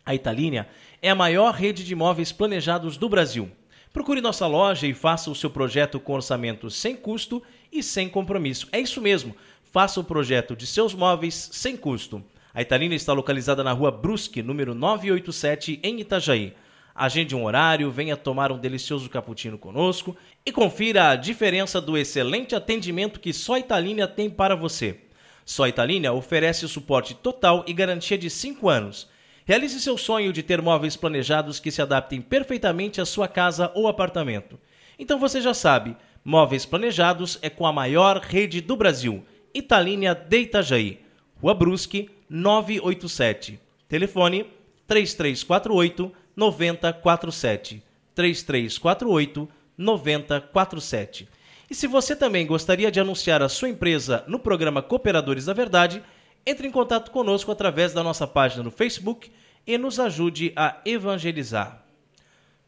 [0.05, 0.69] A Italínia
[1.03, 3.51] é a maior rede de imóveis planejados do Brasil.
[3.93, 8.69] Procure nossa loja e faça o seu projeto com orçamento sem custo e sem compromisso.
[8.71, 9.35] É isso mesmo,
[9.65, 12.23] faça o projeto de seus móveis sem custo.
[12.55, 16.53] A Italínia está localizada na rua Brusque, número 987, em Itajaí.
[16.95, 22.55] Agende um horário, venha tomar um delicioso cappuccino conosco e confira a diferença do excelente
[22.55, 25.01] atendimento que só a Italínia tem para você.
[25.47, 29.09] Só a Italínia oferece suporte total e garantia de 5 anos.
[29.45, 33.87] Realize seu sonho de ter móveis planejados que se adaptem perfeitamente à sua casa ou
[33.87, 34.59] apartamento.
[34.99, 40.41] Então você já sabe, móveis planejados é com a maior rede do Brasil, Italínia de
[40.41, 41.01] Itajaí,
[41.41, 43.61] Rua Brusque, 987.
[43.89, 44.47] Telefone
[44.89, 47.83] 3348 9047.
[48.17, 51.29] 3348 9047.
[51.69, 56.03] E se você também gostaria de anunciar a sua empresa no programa Cooperadores da Verdade,
[56.45, 59.33] entre em contato conosco através da nossa página no Facebook
[59.67, 61.85] e nos ajude a evangelizar.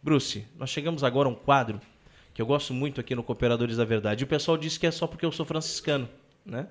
[0.02, 1.80] Bruce, nós chegamos agora a um quadro
[2.34, 4.24] que eu gosto muito aqui no Cooperadores da Verdade.
[4.24, 6.08] O pessoal diz que é só porque eu sou franciscano,
[6.44, 6.66] né?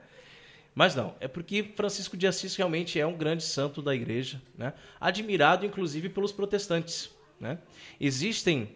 [0.78, 4.74] Mas não, é porque Francisco de Assis realmente é um grande santo da igreja, né?
[5.02, 7.10] admirado inclusive pelos protestantes.
[7.40, 7.58] Né?
[8.00, 8.70] Existem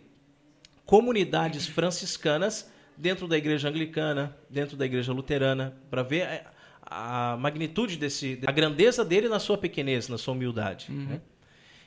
[0.83, 2.70] comunidades franciscanas
[3.01, 6.45] dentro da igreja anglicana, dentro da igreja luterana, para ver
[6.83, 10.91] a, a magnitude desse, a grandeza dele na sua pequenez, na sua humildade.
[10.91, 11.19] Né?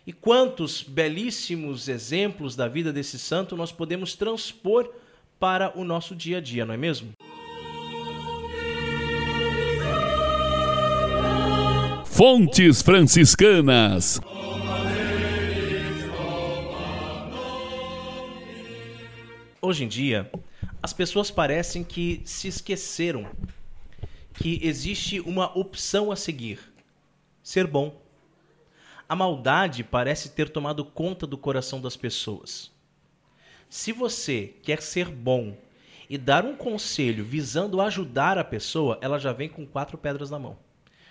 [0.04, 4.90] E quantos belíssimos exemplos da vida desse santo nós podemos transpor
[5.38, 7.12] para o nosso dia a dia, não é mesmo?
[12.06, 14.20] Fontes Franciscanas.
[19.62, 20.30] Hoje em dia,
[20.84, 23.26] as pessoas parecem que se esqueceram
[24.34, 26.60] que existe uma opção a seguir:
[27.42, 28.02] ser bom.
[29.08, 32.70] A maldade parece ter tomado conta do coração das pessoas.
[33.66, 35.56] Se você quer ser bom
[36.06, 40.38] e dar um conselho visando ajudar a pessoa, ela já vem com quatro pedras na
[40.38, 40.58] mão.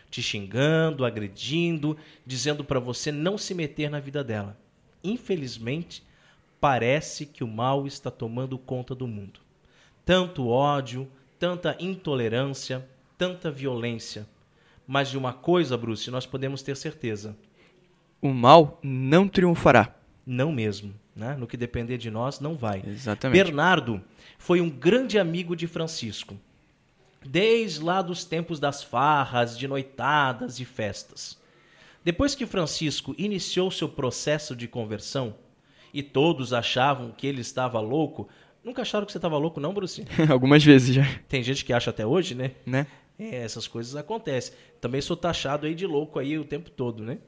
[0.08, 4.56] Te xingando, agredindo, dizendo para você não se meter na vida dela.
[5.04, 6.04] Infelizmente,
[6.62, 9.42] parece que o mal está tomando conta do mundo.
[10.06, 12.88] Tanto ódio, tanta intolerância,
[13.18, 14.28] tanta violência.
[14.86, 17.36] Mas de uma coisa, Bruce, nós podemos ter certeza:
[18.22, 19.96] o mal não triunfará.
[20.26, 20.94] Não mesmo.
[21.16, 21.36] Né?
[21.38, 22.84] No que depender de nós, não vai.
[22.86, 23.44] Exatamente.
[23.44, 24.02] Bernardo
[24.38, 26.36] foi um grande amigo de Francisco,
[27.24, 31.38] desde lá dos tempos das farras, de noitadas e festas.
[32.04, 35.36] Depois que Francisco iniciou seu processo de conversão,
[35.94, 38.28] e todos achavam que ele estava louco,
[38.64, 40.06] nunca acharam que você estava louco, não, Bruce?
[40.30, 41.04] Algumas vezes já.
[41.28, 42.52] Tem gente que acha até hoje, né?
[42.66, 42.88] Né?
[43.20, 44.54] É, essas coisas acontecem.
[44.82, 47.20] Também sou taxado aí de louco aí o tempo todo, né?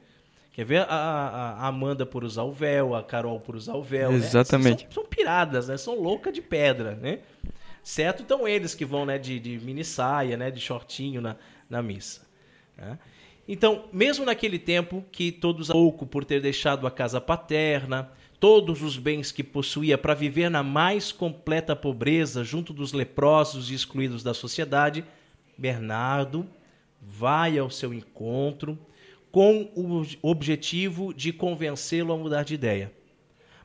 [0.52, 3.82] Quer ver a, a, a Amanda por usar o véu, a Carol por usar o
[3.82, 4.10] véu.
[4.10, 4.16] Né?
[4.16, 4.84] Exatamente.
[4.84, 4.90] Né?
[4.90, 5.76] São, são, piradas, né?
[5.76, 7.20] São loucas de pedra, né?
[7.82, 11.36] Certo estão eles que vão né, de, de mini saia, né, de shortinho na,
[11.70, 12.26] na missa.
[12.76, 12.98] Né?
[13.46, 18.96] Então, mesmo naquele tempo que todos pouco por ter deixado a casa paterna, todos os
[18.96, 24.34] bens que possuía para viver na mais completa pobreza junto dos leprosos e excluídos da
[24.34, 25.04] sociedade,
[25.56, 26.46] Bernardo
[27.00, 28.78] vai ao seu encontro,
[29.30, 32.92] com o objetivo de convencê-lo a mudar de ideia.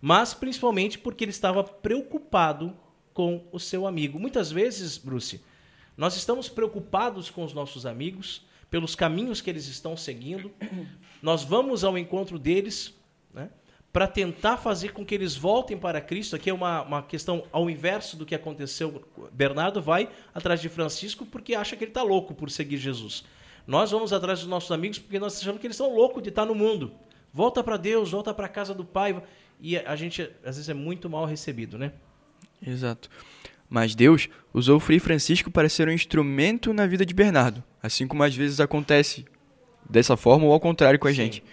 [0.01, 2.75] Mas principalmente porque ele estava preocupado
[3.13, 4.19] com o seu amigo.
[4.19, 5.41] Muitas vezes, Bruce,
[5.95, 10.51] nós estamos preocupados com os nossos amigos, pelos caminhos que eles estão seguindo.
[11.21, 12.93] Nós vamos ao encontro deles
[13.91, 16.35] para tentar fazer com que eles voltem para Cristo.
[16.35, 19.03] Aqui é uma, uma questão ao inverso do que aconteceu.
[19.33, 23.25] Bernardo vai atrás de Francisco porque acha que ele está louco por seguir Jesus.
[23.67, 26.45] Nós vamos atrás dos nossos amigos porque nós achamos que eles são loucos de estar
[26.45, 26.93] no mundo.
[27.33, 29.21] Volta para Deus, volta para a casa do Pai.
[29.59, 31.91] E a gente, às vezes, é muito mal recebido, né?
[32.65, 33.09] Exato.
[33.69, 38.07] Mas Deus usou o Frei Francisco para ser um instrumento na vida de Bernardo, assim
[38.07, 39.25] como às vezes acontece
[39.89, 41.15] dessa forma ou ao contrário com a Sim.
[41.15, 41.43] gente.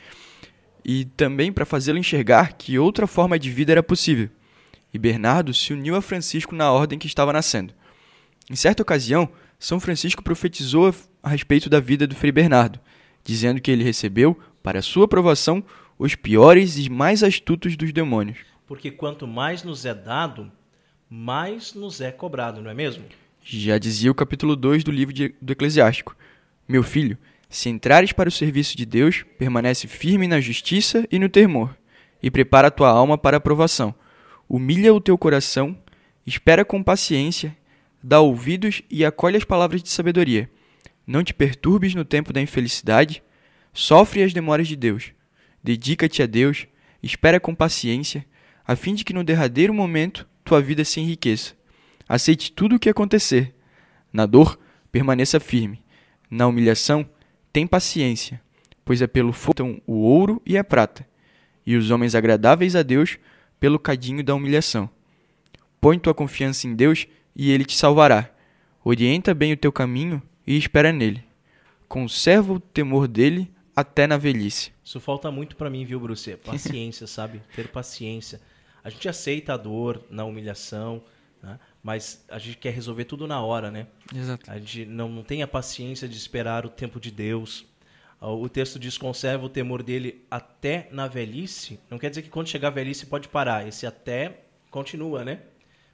[0.91, 4.31] E também para fazê-lo enxergar que outra forma de vida era possível.
[4.91, 7.75] E Bernardo se uniu a Francisco na ordem que estava nascendo.
[8.51, 12.81] Em certa ocasião, São Francisco profetizou a respeito da vida do Frei Bernardo,
[13.23, 15.63] dizendo que ele recebeu, para sua aprovação,
[15.99, 18.39] os piores e mais astutos dos demônios.
[18.67, 20.51] Porque quanto mais nos é dado,
[21.11, 23.05] mais nos é cobrado, não é mesmo?
[23.45, 26.17] Já dizia o capítulo 2 do livro de, do Eclesiástico:
[26.67, 27.19] Meu filho,
[27.49, 31.77] se entrares para o serviço de Deus, permanece firme na justiça e no temor,
[32.23, 33.95] e prepara a tua alma para a provação.
[34.49, 35.77] Humilha o teu coração,
[36.27, 37.57] espera com paciência,
[38.03, 40.51] dá ouvidos e acolhe as palavras de sabedoria
[41.09, 43.23] não te perturbes no tempo da infelicidade,
[43.73, 45.13] sofre as demoras de Deus.
[45.65, 46.67] Dedica-te a Deus,
[47.03, 48.27] espera com paciência,
[48.67, 51.55] a fim de que no derradeiro momento tua vida se enriqueça.
[52.07, 53.55] Aceite tudo o que acontecer.
[54.13, 54.59] Na dor,
[54.93, 55.83] permaneça firme.
[56.31, 57.09] Na humilhação,
[57.59, 58.41] tem paciência,
[58.85, 61.05] pois é pelo fogo o ouro e a prata,
[61.67, 63.19] e os homens agradáveis a Deus
[63.59, 64.89] pelo cadinho da humilhação.
[65.81, 68.31] Põe tua confiança em Deus e ele te salvará.
[68.85, 71.25] Orienta bem o teu caminho e espera nele.
[71.89, 74.71] Conserva o temor dele até na velhice.
[74.85, 76.37] Isso falta muito para mim, viu, Bruce?
[76.37, 77.43] Paciência, sabe?
[77.57, 78.41] Ter paciência.
[78.85, 81.03] A gente aceita a dor na humilhação,
[81.43, 81.59] né?
[81.83, 83.87] Mas a gente quer resolver tudo na hora, né?
[84.15, 84.51] Exato.
[84.51, 87.65] A gente não, não tem a paciência de esperar o tempo de Deus.
[88.21, 91.79] O texto diz: conserva o temor dele até na velhice.
[91.89, 93.67] Não quer dizer que quando chegar a velhice pode parar.
[93.67, 95.41] Esse até continua, né?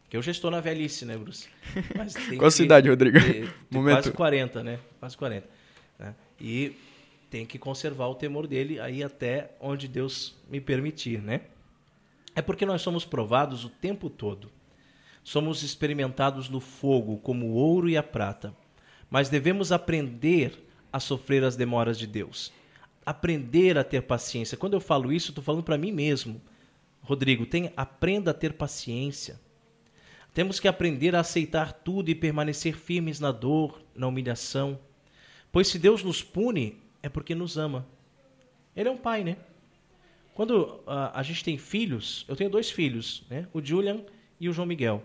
[0.03, 1.49] Porque eu já estou na velhice, né, Bruce?
[2.37, 3.19] Qual a sua idade, Rodrigo?
[3.21, 3.97] Ter Momento.
[3.97, 4.79] Quase 40, né?
[4.99, 5.47] Quase 40.
[5.99, 6.15] Né?
[6.41, 6.77] E
[7.31, 11.43] tem que conservar o temor dele aí até onde Deus me permitir, né?
[12.35, 14.51] É porque nós somos provados o tempo todo.
[15.25, 18.55] Somos experimentados no fogo, como o ouro e a prata.
[19.11, 22.53] Mas devemos aprender a sofrer as demoras de Deus.
[23.05, 24.57] Aprender a ter paciência.
[24.59, 26.41] Quando eu falo isso, estou falando para mim mesmo.
[27.01, 29.41] Rodrigo, tem, aprenda a ter paciência.
[30.35, 34.79] Temos que aprender a aceitar tudo e permanecer firmes na dor, na humilhação.
[35.51, 37.87] Pois se Deus nos pune, é porque nos ama.
[38.77, 39.37] Ele é um pai, né?
[40.35, 43.47] Quando uh, a gente tem filhos, eu tenho dois filhos, né?
[43.55, 44.01] o Julian
[44.41, 45.03] e o João Miguel.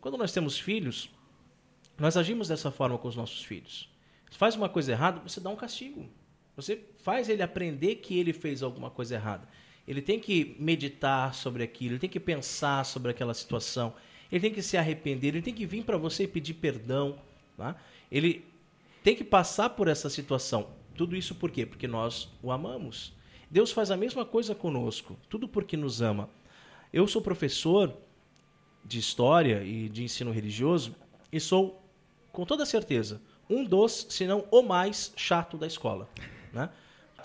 [0.00, 1.10] Quando nós temos filhos,
[1.98, 3.88] nós agimos dessa forma com os nossos filhos.
[4.30, 6.08] Se faz uma coisa errada, você dá um castigo.
[6.56, 9.48] Você faz ele aprender que ele fez alguma coisa errada.
[9.86, 13.94] Ele tem que meditar sobre aquilo, ele tem que pensar sobre aquela situação
[14.30, 17.18] ele tem que se arrepender, ele tem que vir para você e pedir perdão.
[17.56, 17.76] Tá?
[18.12, 18.44] Ele
[19.02, 20.68] tem que passar por essa situação.
[20.94, 21.64] Tudo isso por quê?
[21.64, 23.12] Porque nós o amamos.
[23.50, 26.28] Deus faz a mesma coisa conosco, tudo porque nos ama.
[26.92, 27.94] Eu sou professor
[28.84, 30.94] de história e de ensino religioso
[31.32, 31.82] e sou,
[32.32, 36.08] com toda certeza, um dos, se não o mais chato da escola.
[36.52, 36.68] Né?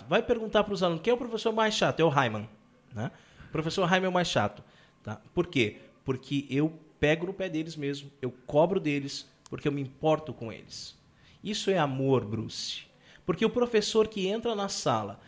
[0.08, 2.00] Vai perguntar para os alunos quem é o professor mais chato?
[2.00, 2.48] É o Raiman.
[2.94, 3.12] Né?
[3.48, 4.64] O professor Raiman é o mais chato.
[5.04, 5.22] Tá?
[5.34, 5.78] Por quê?
[6.04, 10.52] Porque eu pego no pé deles mesmo, eu cobro deles, porque eu me importo com
[10.52, 10.98] eles.
[11.44, 12.84] Isso é amor, Bruce.
[13.26, 15.20] Porque o professor que entra na sala,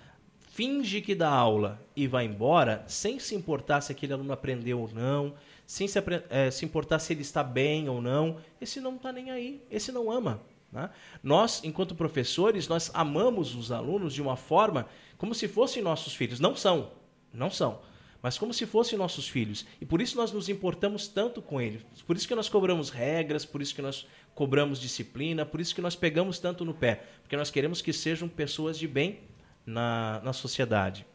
[0.51, 4.89] finge que dá aula e vai embora, sem se importar se aquele aluno aprendeu ou
[4.93, 5.33] não,
[5.65, 5.99] sem se,
[6.29, 9.91] é, se importar se ele está bem ou não, esse não está nem aí, esse
[9.91, 10.41] não ama.
[10.71, 10.89] Né?
[11.23, 14.87] Nós, enquanto professores, nós amamos os alunos de uma forma
[15.17, 16.39] como se fossem nossos filhos.
[16.39, 16.91] Não são,
[17.33, 17.81] não são,
[18.21, 19.65] mas como se fossem nossos filhos.
[19.79, 21.83] E por isso nós nos importamos tanto com eles.
[22.05, 25.81] Por isso que nós cobramos regras, por isso que nós cobramos disciplina, por isso que
[25.81, 29.21] nós pegamos tanto no pé, porque nós queremos que sejam pessoas de bem
[29.65, 31.05] na, na sociedade.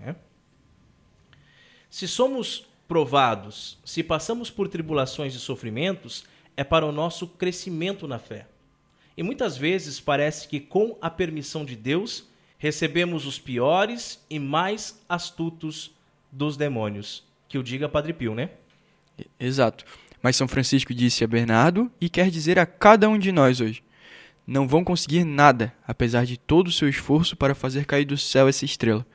[0.00, 0.14] Né?
[1.88, 6.24] Se somos provados, se passamos por tribulações e sofrimentos,
[6.56, 8.46] é para o nosso crescimento na fé.
[9.16, 12.26] E muitas vezes parece que, com a permissão de Deus,
[12.56, 15.92] recebemos os piores e mais astutos
[16.32, 17.24] dos demônios.
[17.48, 18.50] Que o diga Padre Pio, né?
[19.38, 19.84] Exato.
[20.22, 23.82] Mas São Francisco disse a Bernardo e quer dizer a cada um de nós hoje:
[24.46, 28.48] não vão conseguir nada, apesar de todo o seu esforço para fazer cair do céu
[28.48, 29.06] essa estrela.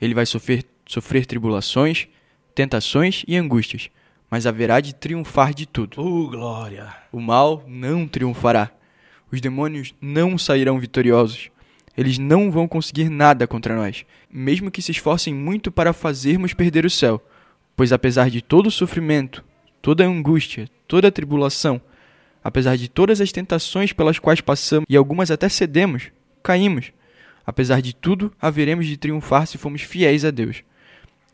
[0.00, 2.08] Ele vai sofrer, sofrer tribulações,
[2.54, 3.90] tentações e angústias,
[4.30, 6.00] mas haverá de triunfar de tudo.
[6.00, 6.94] Oh, glória!
[7.12, 8.70] O mal não triunfará.
[9.30, 11.50] Os demônios não sairão vitoriosos.
[11.96, 16.84] Eles não vão conseguir nada contra nós, mesmo que se esforcem muito para fazermos perder
[16.84, 17.24] o céu.
[17.76, 19.44] Pois apesar de todo o sofrimento,
[19.80, 21.80] toda a angústia, toda a tribulação,
[22.42, 26.10] apesar de todas as tentações pelas quais passamos e algumas até cedemos,
[26.42, 26.92] caímos.
[27.46, 30.62] Apesar de tudo, haveremos de triunfar se formos fiéis a Deus.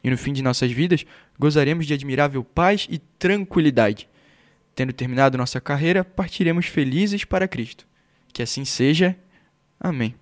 [0.02, 1.04] E no fim de nossas vidas,
[1.38, 4.08] gozaremos de admirável paz e tranquilidade.
[4.74, 7.86] Tendo terminado nossa carreira, partiremos felizes para Cristo.
[8.32, 9.16] Que assim seja.
[9.78, 10.14] Amém.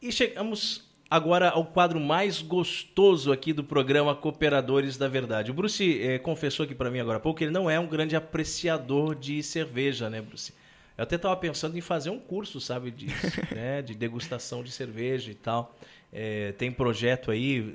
[0.00, 5.50] E chegamos agora ao quadro mais gostoso aqui do programa Cooperadores da Verdade.
[5.50, 7.86] O Bruce eh, confessou aqui para mim agora há pouco que ele não é um
[7.86, 10.54] grande apreciador de cerveja, né, Bruce?
[10.96, 13.06] Eu até estava pensando em fazer um curso, sabe, de,
[13.54, 15.76] né, de degustação de cerveja e tal.
[16.12, 17.74] É, tem projeto aí,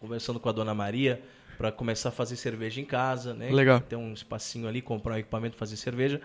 [0.00, 1.22] conversando com a dona Maria,
[1.56, 3.50] para começar a fazer cerveja em casa, né?
[3.50, 3.80] Legal.
[3.80, 6.20] Ter um espacinho ali, comprar um equipamento, fazer cerveja.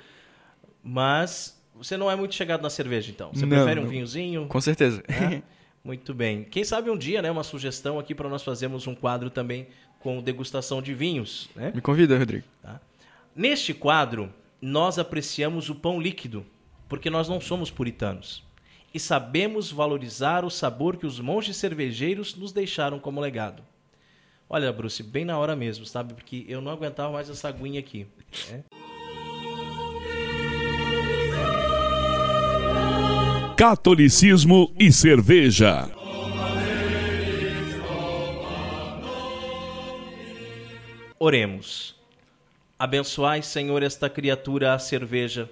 [0.84, 3.32] Mas você não é muito chegado na cerveja, então.
[3.34, 3.90] Você Não, prefere um não.
[3.90, 4.48] vinhozinho?
[4.48, 5.04] Com certeza.
[5.08, 5.44] né?
[5.84, 6.44] Muito bem.
[6.44, 9.66] Quem sabe um dia, né, uma sugestão aqui para nós fazermos um quadro também
[10.00, 11.72] com degustação de vinhos, né?
[11.74, 12.46] Me convida, Rodrigo.
[13.36, 16.46] Neste quadro, nós apreciamos o pão líquido,
[16.88, 18.44] porque nós não somos puritanos.
[18.94, 23.64] E sabemos valorizar o sabor que os monges cervejeiros nos deixaram como legado.
[24.50, 26.14] Olha, Bruce, bem na hora mesmo, sabe?
[26.14, 28.06] Porque eu não aguentava mais essa aguinha aqui.
[28.50, 28.64] né?
[33.56, 35.90] Catolicismo e cerveja.
[41.18, 41.96] Oremos.
[42.80, 45.48] Abençoai, Senhor, esta criatura, a cerveja,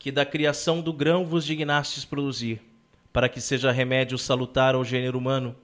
[0.00, 2.58] que da criação do grão vos dignastes produzir,
[3.12, 5.54] para que seja remédio salutar ao gênero humano.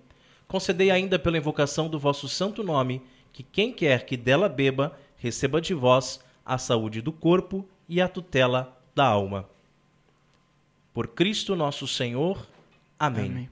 [0.47, 3.01] Concedei ainda pela invocação do vosso santo nome,
[3.33, 8.07] que quem quer que dela beba, receba de vós a saúde do corpo e a
[8.07, 9.49] tutela da alma.
[10.93, 12.47] Por Cristo nosso Senhor.
[12.99, 13.31] Amém.
[13.31, 13.51] Amém.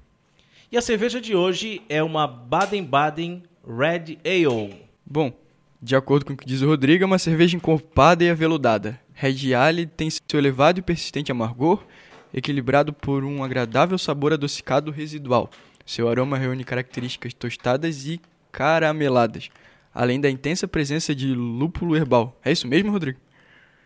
[0.70, 4.82] E a cerveja de hoje é uma Baden-Baden Red Ale.
[5.06, 5.32] Bom,
[5.80, 9.00] de acordo com o que diz o Rodrigo, é uma cerveja encorpada e aveludada.
[9.14, 11.84] Red Ale tem seu elevado e persistente amargor,
[12.32, 15.48] equilibrado por um agradável sabor adocicado residual.
[15.86, 19.50] Seu aroma reúne características tostadas e carameladas,
[19.94, 22.38] além da intensa presença de lúpulo herbal.
[22.44, 23.20] É isso mesmo, Rodrigo?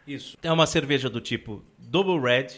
[0.07, 0.39] Isso.
[0.43, 2.49] É uma cerveja do tipo Double Red,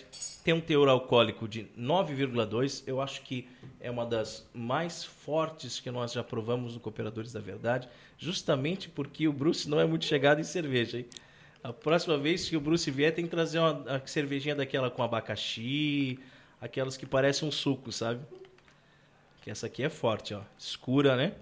[0.44, 2.84] tem um teor alcoólico de 9,2.
[2.86, 3.48] Eu acho que
[3.80, 9.26] é uma das mais fortes que nós já provamos no Cooperadores da Verdade, justamente porque
[9.26, 10.98] o Bruce não é muito chegado em cerveja.
[10.98, 11.06] Hein?
[11.62, 15.02] A próxima vez que o Bruce vier, tem que trazer uma, uma cervejinha daquela com
[15.02, 16.18] abacaxi,
[16.60, 18.20] aquelas que parecem um suco, sabe?
[19.42, 21.34] Que essa aqui é forte, ó, escura, né?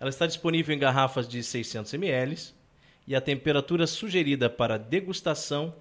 [0.00, 2.36] Ela está disponível em garrafas de 600 ml
[3.06, 5.74] e a temperatura sugerida para degustação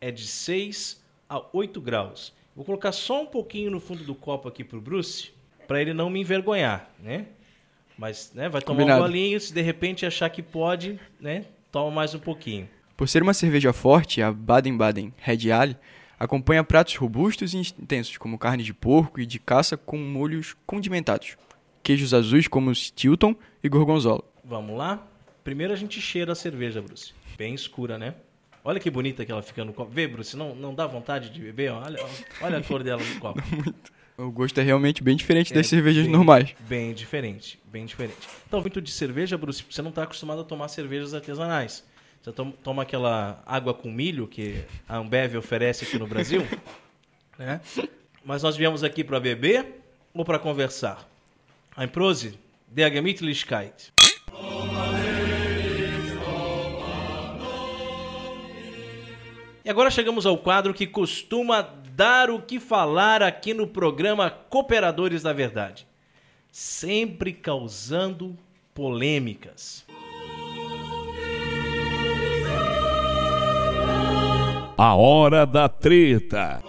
[0.00, 2.32] é de 6 a 8 graus.
[2.56, 5.30] Vou colocar só um pouquinho no fundo do copo aqui pro Bruce,
[5.66, 7.26] para ele não me envergonhar, né?
[7.98, 9.02] Mas, né, vai tomar Combinado.
[9.02, 12.68] um golinho, se de repente achar que pode, né, toma mais um pouquinho.
[12.98, 15.76] Por ser uma cerveja forte, a Baden-Baden Red Ale
[16.18, 21.36] acompanha pratos robustos e intensos, como carne de porco e de caça com molhos condimentados,
[21.80, 24.24] queijos azuis como Stilton e Gorgonzola.
[24.44, 25.06] Vamos lá?
[25.44, 27.12] Primeiro a gente cheira a cerveja, Bruce.
[27.36, 28.14] Bem escura, né?
[28.64, 29.92] Olha que bonita que ela fica no copo.
[29.92, 31.70] Vê, Bruce, não, não dá vontade de beber?
[31.70, 32.04] Olha,
[32.42, 33.40] olha a cor dela no copo.
[34.18, 36.52] O gosto é realmente bem diferente É das cervejas bem- normais.
[36.68, 38.18] Bem diferente, bem diferente.
[38.48, 41.84] Então, muito de cerveja, Bruce, você não está acostumado a tomar cervejas artesanais.
[42.28, 46.42] Você tom- toma aquela água com milho que a Ambev oferece aqui no Brasil,
[47.38, 47.58] né?
[48.22, 49.80] Mas nós viemos aqui para beber
[50.12, 51.08] ou para conversar?
[51.74, 53.94] Ein Prosit, der Gemütlichkeit.
[59.64, 61.62] E agora chegamos ao quadro que costuma
[61.94, 65.86] dar o que falar aqui no programa Cooperadores da Verdade.
[66.52, 68.36] Sempre causando
[68.74, 69.87] polêmicas.
[74.80, 76.62] A hora da treta.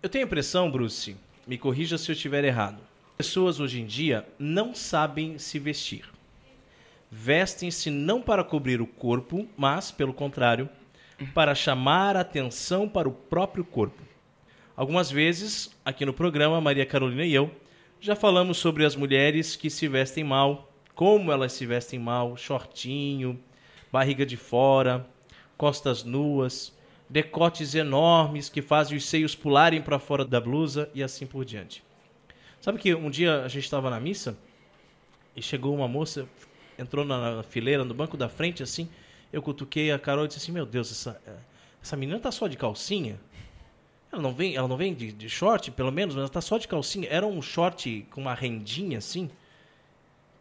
[0.00, 2.78] Eu tenho a impressão, Bruce, me corrija se eu estiver errado.
[3.18, 6.04] Pessoas hoje em dia não sabem se vestir.
[7.10, 10.68] Vestem-se não para cobrir o corpo, mas, pelo contrário,
[11.34, 14.00] para chamar atenção para o próprio corpo.
[14.76, 17.50] Algumas vezes, aqui no programa, Maria Carolina e eu
[18.00, 23.38] já falamos sobre as mulheres que se vestem mal, como elas se vestem mal, shortinho,
[23.92, 25.06] barriga de fora,
[25.56, 26.74] costas nuas,
[27.08, 31.84] decotes enormes que fazem os seios pularem para fora da blusa e assim por diante.
[32.62, 34.38] Sabe que um dia a gente estava na missa
[35.36, 36.26] e chegou uma moça,
[36.78, 38.88] entrou na, fileira, no banco da frente, assim.
[39.30, 41.36] Eu cutuquei a Carol e disse assim: Meu Deus, essa, eh,
[41.82, 43.20] essa menina tá só de calcinha?
[44.10, 46.56] Ela não vem, ela não vem de, de short, pelo menos, mas ela tá só
[46.56, 47.06] de calcinha.
[47.10, 49.30] Era um short com uma rendinha assim,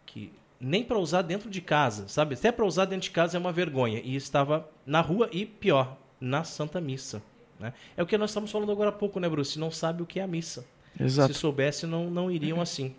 [0.06, 2.36] que nem para usar dentro de casa, sabe?
[2.36, 4.02] Até para usar dentro de casa é uma vergonha.
[4.04, 7.22] E estava na rua e pior, na Santa Missa.
[7.60, 7.74] Né?
[7.96, 9.60] É o que nós estamos falando agora há pouco, né, Bruce?
[9.60, 10.66] Não sabe o que é a missa.
[11.00, 11.34] Exato.
[11.34, 12.96] Se soubesse, não, não iriam assim.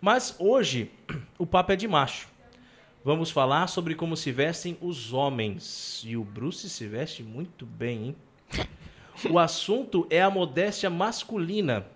[0.00, 0.90] Mas hoje,
[1.38, 2.28] o papo é de macho.
[3.04, 6.02] Vamos falar sobre como se vestem os homens.
[6.06, 8.16] E o Bruce se veste muito bem, hein?
[9.30, 11.86] O assunto é a modéstia masculina.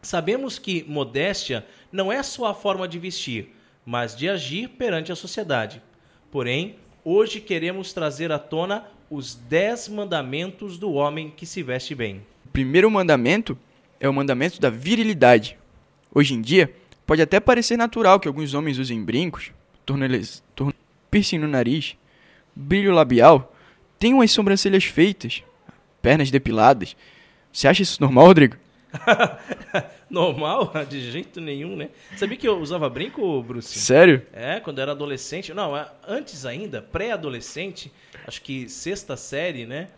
[0.00, 3.52] Sabemos que modéstia não é só a forma de vestir,
[3.84, 5.82] mas de agir perante a sociedade.
[6.30, 12.22] Porém, hoje queremos trazer à tona os 10 mandamentos do homem que se veste bem.
[12.46, 13.56] O primeiro mandamento
[14.00, 15.58] é o mandamento da virilidade.
[16.14, 16.74] Hoje em dia,
[17.06, 19.52] pode até parecer natural que alguns homens usem brincos,
[19.84, 20.74] tornozeleiras, torno-
[21.10, 21.96] piercing no nariz,
[22.54, 23.54] brilho labial,
[23.98, 25.42] tenham as sobrancelhas feitas,
[26.00, 26.96] pernas depiladas.
[27.52, 28.56] Você acha isso normal, Rodrigo?
[30.14, 30.72] Normal?
[30.88, 31.90] De jeito nenhum, né?
[32.16, 33.78] Sabia que eu usava brinco, Bruce?
[33.78, 34.22] Sério?
[34.32, 35.52] É, quando eu era adolescente.
[35.52, 35.72] Não,
[36.06, 37.92] antes ainda, pré-adolescente,
[38.26, 39.88] acho que sexta série, né?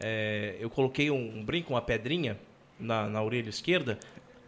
[0.00, 2.38] É, eu coloquei um, um brinco, uma pedrinha
[2.78, 3.98] na, na orelha esquerda.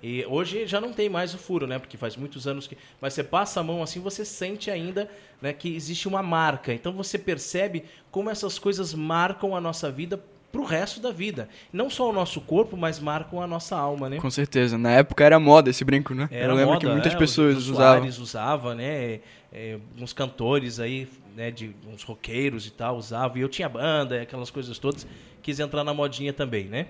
[0.03, 1.79] E hoje já não tem mais o furo, né?
[1.79, 2.77] Porque faz muitos anos que.
[3.01, 5.11] Mas você passa a mão assim, você sente ainda
[5.43, 6.73] né, que existe uma marca.
[6.73, 10.23] Então você percebe como essas coisas marcam a nossa vida
[10.57, 11.49] pro resto da vida.
[11.71, 14.17] Não só o nosso corpo, mas marcam a nossa alma, né?
[14.17, 14.79] Com certeza.
[14.79, 16.29] Na época era moda esse brinco, né?
[16.31, 18.09] Era Eu lembro moda, que muitas é, pessoas o Jô usavam.
[18.09, 19.21] Usava, né?
[19.53, 21.51] É, uns cantores aí, né?
[21.51, 23.37] De uns roqueiros e tal, usavam.
[23.37, 25.07] E eu tinha banda, aquelas coisas todas.
[25.43, 26.87] Quis entrar na modinha também, né?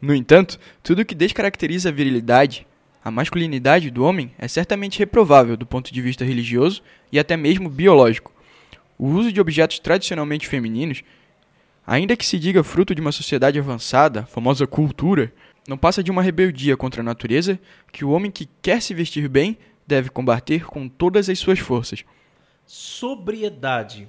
[0.00, 2.66] No entanto, tudo que descaracteriza a virilidade,
[3.04, 6.82] a masculinidade do homem, é certamente reprovável do ponto de vista religioso
[7.12, 8.32] e até mesmo biológico.
[8.98, 11.02] O uso de objetos tradicionalmente femininos,
[11.86, 15.32] ainda que se diga fruto de uma sociedade avançada, famosa cultura,
[15.66, 17.58] não passa de uma rebeldia contra a natureza
[17.92, 19.56] que o homem que quer se vestir bem
[19.86, 22.04] deve combater com todas as suas forças.
[22.66, 24.08] Sobriedade.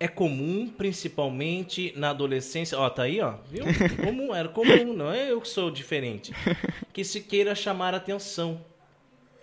[0.00, 2.78] É comum, principalmente na adolescência.
[2.78, 3.34] Ó, tá aí, ó.
[3.50, 3.64] Viu?
[4.04, 6.32] Comum, era comum, não é eu que sou diferente.
[6.92, 8.60] Que se queira chamar atenção.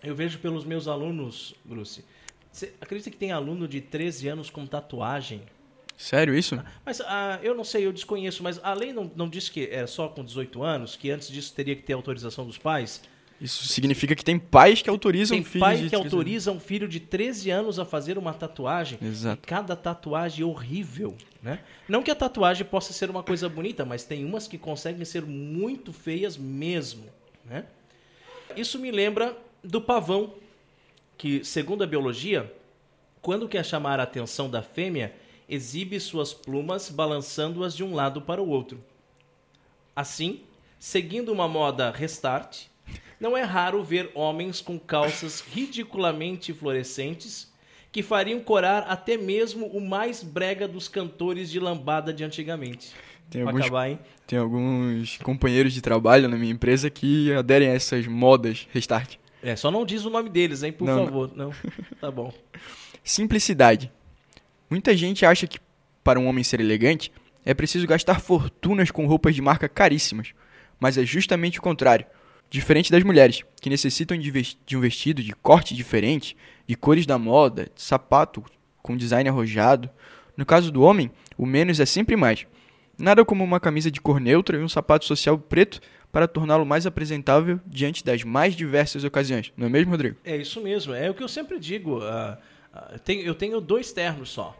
[0.03, 2.03] Eu vejo pelos meus alunos, Bruce.
[2.51, 5.41] Você acredita que tem aluno de 13 anos com tatuagem?
[5.97, 6.61] Sério isso?
[6.85, 9.87] Mas ah, eu não sei, eu desconheço, mas a lei não, não diz que é
[9.87, 13.01] só com 18 anos, que antes disso teria que ter autorização dos pais?
[13.39, 16.13] Isso significa que tem pais que autorizam Tem filhos pai de que 13 anos.
[16.13, 18.97] autoriza um filho de 13 anos a fazer uma tatuagem.
[19.01, 19.41] Exato.
[19.43, 21.59] E cada tatuagem é horrível, né?
[21.87, 25.23] Não que a tatuagem possa ser uma coisa bonita, mas tem umas que conseguem ser
[25.25, 27.05] muito feias mesmo,
[27.43, 27.65] né?
[28.55, 30.35] Isso me lembra do pavão,
[31.17, 32.51] que segundo a biologia,
[33.21, 35.13] quando quer chamar a atenção da fêmea,
[35.47, 38.83] exibe suas plumas balançando-as de um lado para o outro.
[39.95, 40.41] Assim,
[40.79, 42.65] seguindo uma moda restart,
[43.19, 47.53] não é raro ver homens com calças ridiculamente fluorescentes
[47.91, 52.91] que fariam corar até mesmo o mais brega dos cantores de lambada de antigamente.
[53.29, 53.97] Tem alguns acabar?
[54.27, 59.15] Tem alguns companheiros de trabalho na minha empresa que aderem a essas modas restart.
[59.41, 61.31] É, só não diz o nome deles, hein, por Não, favor.
[61.35, 61.51] Não.
[62.01, 62.33] Tá bom.
[63.03, 63.91] Simplicidade.
[64.69, 65.59] Muita gente acha que
[66.03, 67.11] para um homem ser elegante
[67.45, 70.33] é preciso gastar fortunas com roupas de marca caríssimas,
[70.79, 72.05] mas é justamente o contrário.
[72.49, 74.29] Diferente das mulheres, que necessitam de,
[74.75, 76.35] um vestido de corte diferente,
[76.67, 78.43] de cores da moda, de sapato
[78.81, 79.89] com design arrojado.
[80.37, 82.45] No caso do homem, o menos é sempre mais.
[82.97, 86.85] Nada como uma camisa de cor neutra e um sapato social preto para torná-lo mais
[86.85, 89.51] apresentável diante das mais diversas ocasiões.
[89.57, 90.15] Não é mesmo, Rodrigo?
[90.23, 90.93] É isso mesmo.
[90.93, 92.01] É o que eu sempre digo.
[92.03, 92.37] ah,
[92.91, 94.55] eu tenho- eu tenho dois ternos só,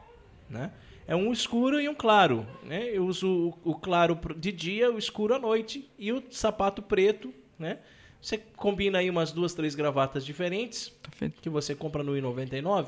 [0.49, 0.71] né?
[1.07, 2.89] É um escuro e um claro, né?
[2.91, 7.33] Eu uso o, o claro de dia, o escuro à noite e o sapato preto,
[7.59, 7.77] né?
[8.21, 12.87] Você combina aí umas duas, três gravatas diferentes Tá que você compra no I99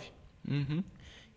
[0.49, 0.83] Uhum.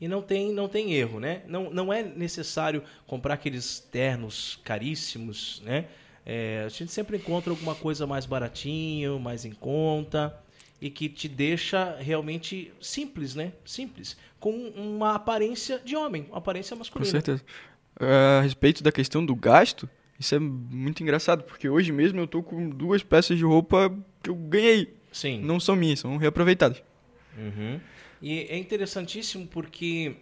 [0.00, 1.42] e não tem, não tem erro, né?
[1.46, 5.86] Não, não é necessário comprar aqueles ternos caríssimos, né?
[6.24, 10.34] É, a gente sempre encontra alguma coisa mais baratinho, mais em conta
[10.80, 13.52] e que te deixa realmente simples, né?
[13.64, 17.10] Simples, com uma aparência de homem, uma aparência Com masculina.
[17.10, 17.44] certeza.
[17.98, 22.26] Ah, a respeito da questão do gasto, isso é muito engraçado, porque hoje mesmo eu
[22.26, 24.94] tô com duas peças de roupa que eu ganhei.
[25.12, 25.40] Sim.
[25.42, 26.82] Não são minhas, são reaproveitadas.
[27.36, 27.80] Uhum.
[28.22, 30.14] E é interessantíssimo porque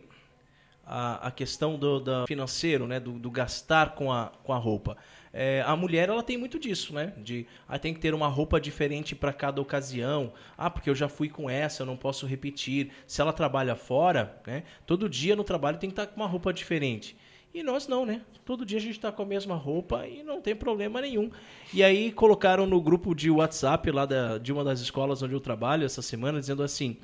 [0.86, 4.96] a, a questão do, da financeiro, né, do, do gastar com a, com a roupa.
[5.40, 7.12] É, a mulher ela tem muito disso, né?
[7.16, 10.32] De ah, tem que ter uma roupa diferente para cada ocasião.
[10.56, 12.90] Ah, porque eu já fui com essa, eu não posso repetir.
[13.06, 14.64] Se ela trabalha fora, né?
[14.84, 17.16] Todo dia no trabalho tem que estar com uma roupa diferente.
[17.54, 18.22] E nós não, né?
[18.44, 21.30] Todo dia a gente está com a mesma roupa e não tem problema nenhum.
[21.72, 25.40] E aí colocaram no grupo de WhatsApp lá da, de uma das escolas onde eu
[25.40, 26.96] trabalho essa semana, dizendo assim: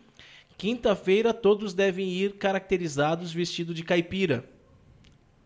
[0.59, 4.45] quinta-feira todos devem ir caracterizados vestido de caipira.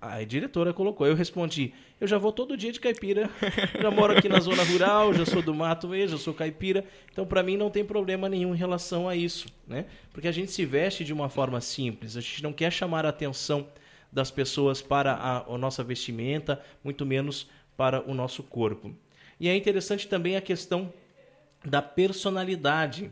[0.01, 3.29] A diretora colocou, eu respondi: eu já vou todo dia de caipira,
[3.81, 7.27] já moro aqui na zona rural, já sou do mato mesmo, já sou caipira, então
[7.27, 9.87] para mim não tem problema nenhum em relação a isso, né?
[10.13, 13.09] Porque a gente se veste de uma forma simples, a gente não quer chamar a
[13.09, 13.67] atenção
[14.13, 18.95] das pessoas para a, a nossa vestimenta, muito menos para o nosso corpo.
[19.41, 20.93] E é interessante também a questão
[21.65, 23.11] da personalidade.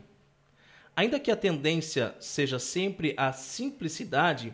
[0.95, 4.53] Ainda que a tendência seja sempre a simplicidade,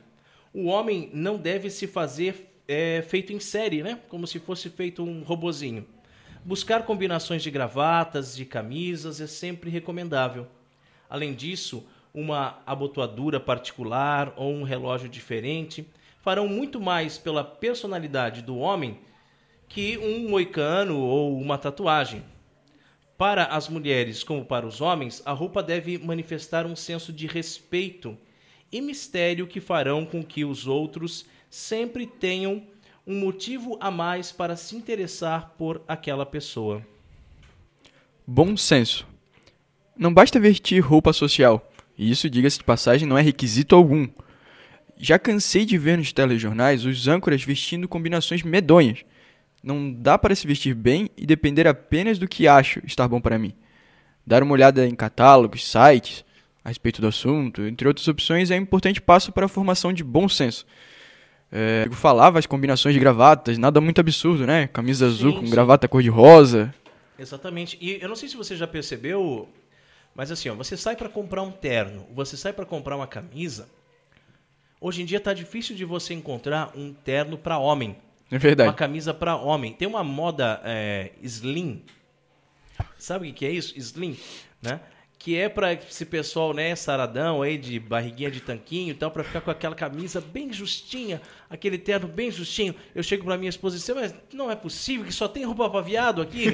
[0.54, 4.00] o homem não deve se fazer é, feito em série, né?
[4.08, 5.86] Como se fosse feito um robozinho.
[6.46, 10.46] Buscar combinações de gravatas, de camisas é sempre recomendável.
[11.10, 15.88] Além disso, uma abotoadura particular ou um relógio diferente
[16.22, 19.00] farão muito mais pela personalidade do homem
[19.68, 22.24] que um moicano ou uma tatuagem.
[23.18, 28.18] Para as mulheres como para os homens, a roupa deve manifestar um senso de respeito
[28.74, 32.64] e mistério que farão com que os outros sempre tenham
[33.06, 36.86] um motivo a mais para se interessar por aquela pessoa.
[38.26, 39.06] Bom senso.
[39.96, 44.08] Não basta vestir roupa social, e isso, diga-se de passagem, não é requisito algum.
[44.98, 49.06] Já cansei de ver nos telejornais os âncoras vestindo combinações medonhas.
[49.62, 53.38] Não dá para se vestir bem e depender apenas do que acho estar bom para
[53.38, 53.54] mim.
[54.26, 56.26] Dar uma olhada em catálogos, sites,
[56.64, 60.04] a respeito do assunto, entre outras opções, é um importante passo para a formação de
[60.04, 60.66] bom senso.
[61.52, 64.68] É, eu falava as combinações de gravatas, nada muito absurdo, né?
[64.68, 65.52] Camisa azul Sim, com sim.
[65.52, 66.74] gravata cor-de-rosa.
[67.20, 67.78] Exatamente.
[67.80, 69.48] E eu não sei se você já percebeu,
[70.16, 73.68] mas assim, ó, você sai para comprar um terno, você sai para comprar uma camisa.
[74.82, 77.96] Hoje em dia tá difícil de você encontrar um terno para homem,
[78.32, 78.68] É verdade.
[78.68, 79.74] uma camisa para homem.
[79.74, 81.84] Tem uma moda é, slim.
[82.98, 83.78] Sabe o que que é isso?
[83.78, 84.18] Slim,
[84.62, 84.80] né?
[85.24, 89.24] Que é para esse pessoal, né, saradão aí de barriguinha de tanquinho e tal, para
[89.24, 92.76] ficar com aquela camisa bem justinha, aquele terno bem justinho.
[92.94, 95.70] Eu chego para minha esposa e digo, mas não é possível que só tem roupa
[95.70, 96.52] para viado aqui,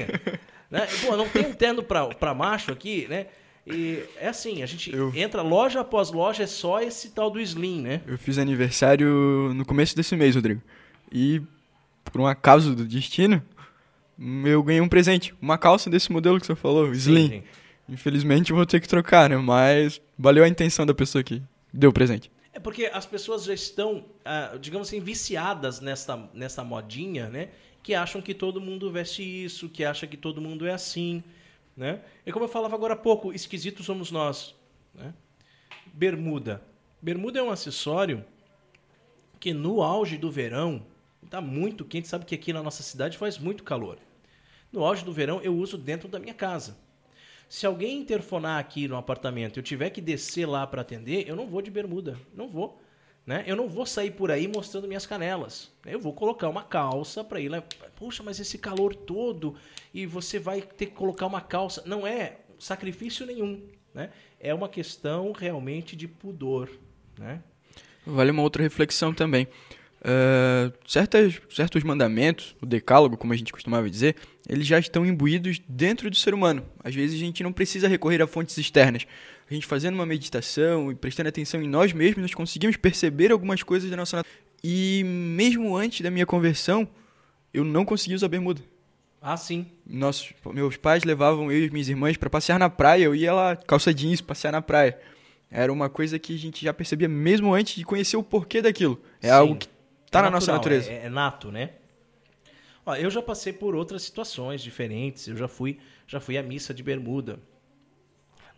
[0.70, 0.86] né?
[1.04, 3.26] Pô, não tem um terno para macho aqui, né?
[3.66, 7.40] E é assim, a gente Eu- entra loja após loja, é só esse tal do
[7.40, 8.02] slim, né?
[8.06, 10.62] Eu fiz aniversário no começo desse mês, Rodrigo.
[11.10, 11.42] E,
[12.04, 13.42] por um acaso do destino,
[14.44, 15.34] eu ganhei um presente.
[15.42, 17.28] Uma calça desse modelo que você falou, Slim.
[17.28, 17.42] Sim, sim.
[17.90, 19.36] Infelizmente vou ter que trocar, né?
[19.36, 22.30] Mas valeu a intenção da pessoa que deu o presente.
[22.52, 27.48] É porque as pessoas já estão, ah, digamos assim, viciadas nessa, nessa modinha, né?
[27.82, 31.22] Que acham que todo mundo veste isso, que acha que todo mundo é assim,
[31.76, 32.00] né?
[32.24, 34.54] E como eu falava agora há pouco, esquisitos somos nós,
[34.94, 35.12] né?
[35.92, 36.62] Bermuda.
[37.02, 38.24] Bermuda é um acessório
[39.40, 40.86] que no auge do verão,
[41.28, 43.98] tá muito quente, sabe que aqui na nossa cidade faz muito calor.
[44.70, 46.76] No auge do verão eu uso dentro da minha casa.
[47.50, 51.48] Se alguém interfonar aqui no apartamento eu tiver que descer lá para atender, eu não
[51.48, 52.16] vou de bermuda.
[52.32, 52.80] Não vou.
[53.26, 53.42] Né?
[53.44, 55.68] Eu não vou sair por aí mostrando minhas canelas.
[55.84, 57.60] Eu vou colocar uma calça para ir lá.
[57.96, 59.56] Puxa, mas esse calor todo
[59.92, 61.82] e você vai ter que colocar uma calça.
[61.84, 63.60] Não é sacrifício nenhum.
[63.92, 64.10] Né?
[64.38, 66.70] É uma questão realmente de pudor.
[67.18, 67.42] Né?
[68.06, 69.48] Vale uma outra reflexão também.
[70.02, 74.16] Uh, certas, certos mandamentos, o decálogo, como a gente costumava dizer,
[74.48, 76.64] eles já estão imbuídos dentro do ser humano.
[76.82, 79.06] Às vezes a gente não precisa recorrer a fontes externas.
[79.50, 83.62] A gente fazendo uma meditação e prestando atenção em nós mesmos, nós conseguimos perceber algumas
[83.62, 84.40] coisas da nossa natureza.
[84.62, 86.88] E mesmo antes da minha conversão,
[87.52, 88.62] eu não conseguia usar bermuda.
[89.20, 89.66] Ah, sim.
[89.86, 93.04] Nossos, meus pais levavam eu e minhas irmãs para passear na praia.
[93.04, 94.98] Eu ia lá, calça jeans, passear na praia.
[95.50, 99.00] Era uma coisa que a gente já percebia mesmo antes de conhecer o porquê daquilo.
[99.20, 99.32] É sim.
[99.32, 99.68] algo que
[100.10, 100.90] está é na nossa natureza.
[100.90, 101.70] É, é, nato, né?
[102.84, 105.28] Ó, eu já passei por outras situações diferentes.
[105.28, 107.38] Eu já fui, já fui à missa de bermuda.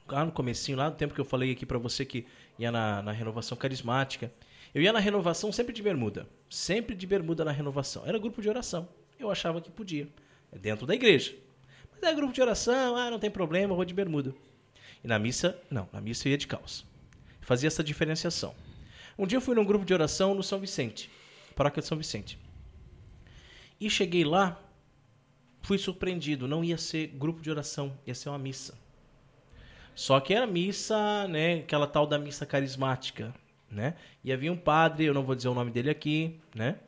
[0.08, 2.26] Lá no comecinho, lá no tempo que eu falei aqui para você que
[2.58, 4.32] ia na, na renovação carismática.
[4.74, 6.26] Eu ia na renovação sempre de bermuda.
[6.48, 8.06] Sempre de bermuda na renovação.
[8.06, 8.88] Era grupo de oração.
[9.18, 10.08] Eu achava que podia.
[10.50, 11.34] É dentro da igreja.
[11.92, 14.34] Mas é grupo de oração, ah, não tem problema, vou de bermuda.
[15.04, 16.84] E na missa, não, na missa eu ia de calça.
[17.40, 18.54] Fazia essa diferenciação.
[19.18, 21.10] Um dia eu fui num grupo de oração no São Vicente,
[21.52, 22.38] paróquia de São Vicente.
[23.80, 24.60] E cheguei lá,
[25.60, 28.78] fui surpreendido, não ia ser grupo de oração, ia ser uma missa.
[29.94, 33.34] Só que era missa, né, aquela tal da missa carismática,
[33.70, 33.94] né?
[34.24, 36.78] E havia um padre, eu não vou dizer o nome dele aqui, né?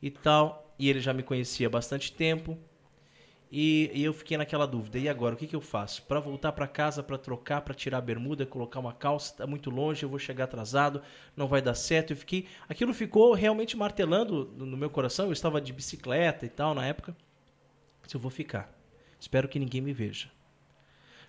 [0.00, 2.58] E tal, e ele já me conhecia há bastante tempo,
[3.56, 4.98] e, e, eu fiquei naquela dúvida.
[4.98, 6.02] E agora, o que, que eu faço?
[6.02, 9.70] Para voltar para casa, para trocar, para tirar a bermuda, colocar uma calça, está muito
[9.70, 11.00] longe, eu vou chegar atrasado,
[11.36, 12.10] não vai dar certo.
[12.10, 15.26] Eu fiquei, aquilo ficou realmente martelando no meu coração.
[15.26, 17.16] Eu estava de bicicleta e tal na época.
[18.08, 18.76] Se eu vou ficar,
[19.20, 20.28] espero que ninguém me veja.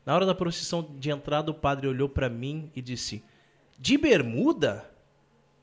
[0.03, 3.23] Na hora da procissão de entrada, o padre olhou para mim e disse:
[3.77, 4.94] "De bermuda?"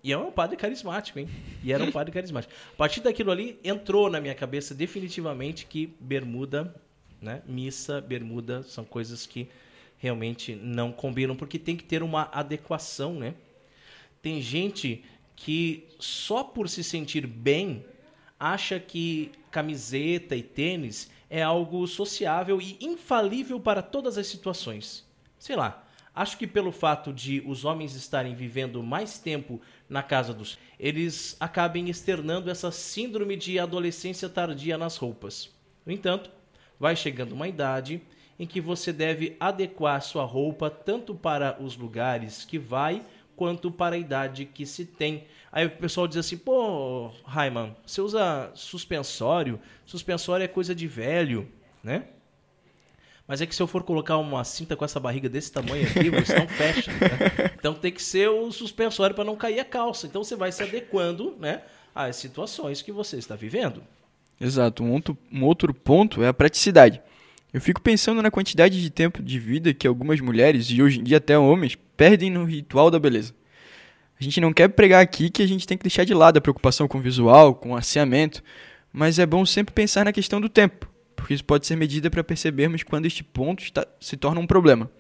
[0.03, 1.29] E é um padre carismático, hein?
[1.63, 2.53] E era um padre carismático.
[2.75, 6.75] A partir daquilo ali, entrou na minha cabeça definitivamente que bermuda,
[7.21, 7.41] né?
[7.47, 9.49] Missa, bermuda são coisas que
[9.99, 13.35] realmente não combinam, porque tem que ter uma adequação, né?
[14.21, 15.05] Tem gente
[15.37, 17.85] que só por se sentir bem
[18.41, 25.07] acha que camiseta e tênis é algo sociável e infalível para todas as situações.
[25.39, 29.61] Sei lá, Acho que pelo fato de os homens estarem vivendo mais tempo
[29.93, 35.51] na casa dos, eles acabem externando essa síndrome de adolescência tardia nas roupas.
[35.85, 36.31] No entanto,
[36.81, 38.01] vai chegando uma idade
[38.39, 43.05] em que você deve adequar sua roupa tanto para os lugares que vai
[43.37, 45.25] quanto para a idade que se tem.
[45.53, 49.61] Aí o pessoal diz assim: "Pô, Raiman, você usa suspensório?
[49.85, 51.47] Suspensório é coisa de velho,
[51.85, 52.07] né?"
[53.33, 56.11] Mas é que se eu for colocar uma cinta com essa barriga desse tamanho aqui,
[56.11, 56.93] você não fecha.
[56.93, 57.53] Né?
[57.59, 60.07] Então tem que ser o suspensório para não cair a calça.
[60.07, 61.63] Então você vai se adequando né,
[61.95, 63.83] às situações que você está vivendo.
[64.39, 64.85] Exato.
[64.85, 67.01] Um outro, um outro ponto é a praticidade.
[67.55, 71.03] Eu fico pensando na quantidade de tempo de vida que algumas mulheres, e hoje em
[71.03, 73.35] dia até homens, perdem no ritual da beleza.
[74.21, 76.43] A gente não quer pregar aqui que a gente tem que deixar de lado a
[76.43, 78.43] preocupação com o visual, com o asseamento,
[78.93, 80.92] mas é bom sempre pensar na questão do tempo
[81.23, 84.91] porque isso pode ser medida para percebermos quando este ponto está, se torna um problema.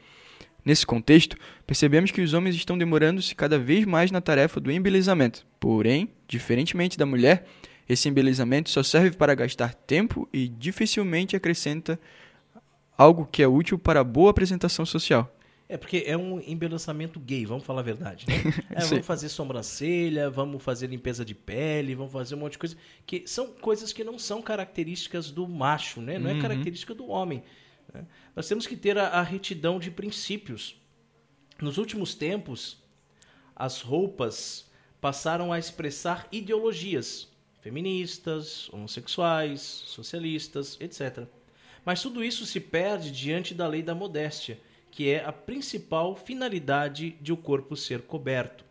[0.65, 5.45] Nesse contexto, percebemos que os homens estão demorando-se cada vez mais na tarefa do embelezamento.
[5.59, 7.45] Porém, diferentemente da mulher,
[7.89, 11.99] esse embelezamento só serve para gastar tempo e dificilmente acrescenta
[12.97, 15.29] algo que é útil para a boa apresentação social.
[15.69, 18.27] É porque é um embelezamento gay, vamos falar a verdade.
[18.29, 18.35] Né?
[18.75, 22.77] É, vamos fazer sobrancelha, vamos fazer limpeza de pele, vamos fazer um monte de coisa.
[23.07, 26.19] Que são coisas que não são características do macho, né?
[26.19, 26.41] não é uhum.
[26.41, 27.43] característica do homem.
[27.93, 28.05] Né?
[28.35, 30.77] Nós temos que ter a, a retidão de princípios.
[31.61, 32.83] Nos últimos tempos,
[33.55, 37.29] as roupas passaram a expressar ideologias
[37.63, 41.27] feministas, homossexuais, socialistas, etc.
[41.85, 44.61] Mas tudo isso se perde diante da lei da modéstia
[44.93, 48.63] que é a principal finalidade de o corpo ser coberto.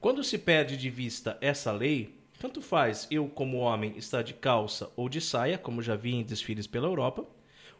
[0.00, 4.90] Quando se perde de vista essa lei, tanto faz eu, como homem, estar de calça
[4.96, 7.26] ou de saia, como já vi em desfiles pela Europa,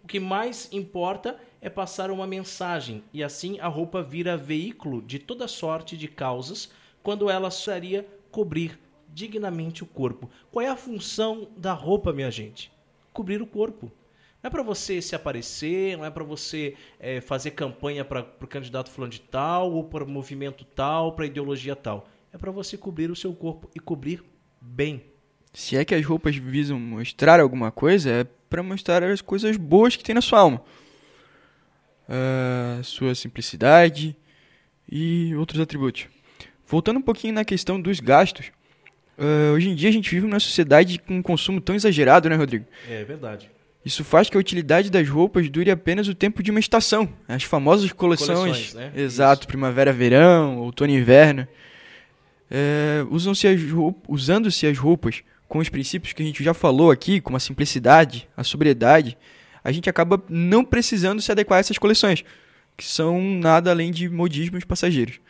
[0.04, 5.18] o que mais importa é passar uma mensagem, e assim a roupa vira veículo de
[5.18, 6.70] toda sorte de causas,
[7.02, 10.28] quando ela seria cobrir dignamente o corpo.
[10.50, 12.70] Qual é a função da roupa, minha gente?
[13.14, 13.90] Cobrir o corpo.
[14.43, 18.47] Não é para você se aparecer, não é para você é, fazer campanha para o
[18.49, 22.09] candidato fulano de tal, ou para o movimento tal, para ideologia tal.
[22.32, 24.20] É para você cobrir o seu corpo e cobrir
[24.61, 25.05] bem.
[25.53, 29.95] Se é que as roupas visam mostrar alguma coisa, é para mostrar as coisas boas
[29.95, 30.61] que tem na sua alma.
[32.09, 34.16] Uh, sua simplicidade
[34.90, 36.09] e outros atributos.
[36.66, 38.51] Voltando um pouquinho na questão dos gastos,
[39.16, 42.34] uh, hoje em dia a gente vive numa sociedade com um consumo tão exagerado, né,
[42.34, 42.66] Rodrigo?
[42.88, 43.49] É verdade.
[43.85, 47.09] Isso faz que a utilidade das roupas dure apenas o tempo de uma estação.
[47.26, 48.39] As famosas coleções.
[48.39, 48.93] Coleções, né?
[48.95, 51.49] Exato, primavera-verão, outono-inverno.
[52.49, 53.61] É, usam-se as
[54.07, 58.28] Usando-se as roupas com os princípios que a gente já falou aqui, como a simplicidade,
[58.37, 59.18] a sobriedade,
[59.64, 62.24] a gente acaba não precisando se adequar a essas coleções,
[62.76, 65.20] que são nada além de modismos passageiros.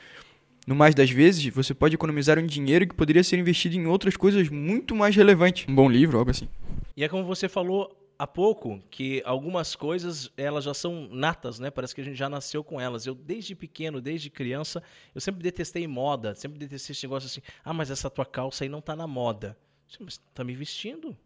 [0.67, 4.17] No mais das vezes, você pode economizar um dinheiro que poderia ser investido em outras
[4.17, 5.67] coisas muito mais relevantes.
[5.69, 6.49] Um bom livro, algo assim.
[6.97, 7.91] E é como você falou
[8.23, 11.73] há pouco, que algumas coisas elas já são natas, né?
[11.73, 13.05] Parece que a gente já nasceu com elas.
[13.05, 14.81] Eu desde pequeno, desde criança,
[15.13, 17.41] eu sempre detestei moda, sempre detestei esse negócio assim.
[17.65, 19.59] Ah, mas essa tua calça aí não tá na moda.
[19.99, 21.17] Mas tá me vestindo?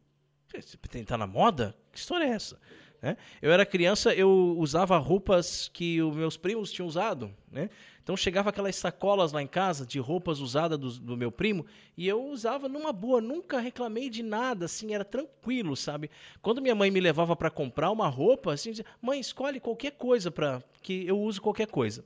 [0.49, 1.77] Você tem tá na moda?
[1.93, 2.59] Que história é essa?
[3.03, 3.19] Né?
[3.43, 7.69] Eu era criança, eu usava roupas que os meus primos tinham usado, né?
[8.07, 12.07] Então chegava aquelas sacolas lá em casa de roupas usadas do, do meu primo e
[12.07, 16.09] eu usava numa boa, nunca reclamei de nada, assim, era tranquilo, sabe?
[16.41, 20.31] Quando minha mãe me levava para comprar uma roupa, assim, dizia, mãe, escolhe qualquer coisa
[20.31, 22.05] para que eu uso qualquer coisa.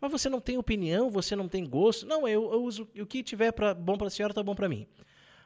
[0.00, 2.04] Mas você não tem opinião, você não tem gosto?
[2.06, 4.68] Não, eu, eu uso o que tiver pra, bom para a senhora, tá bom para
[4.68, 4.84] mim.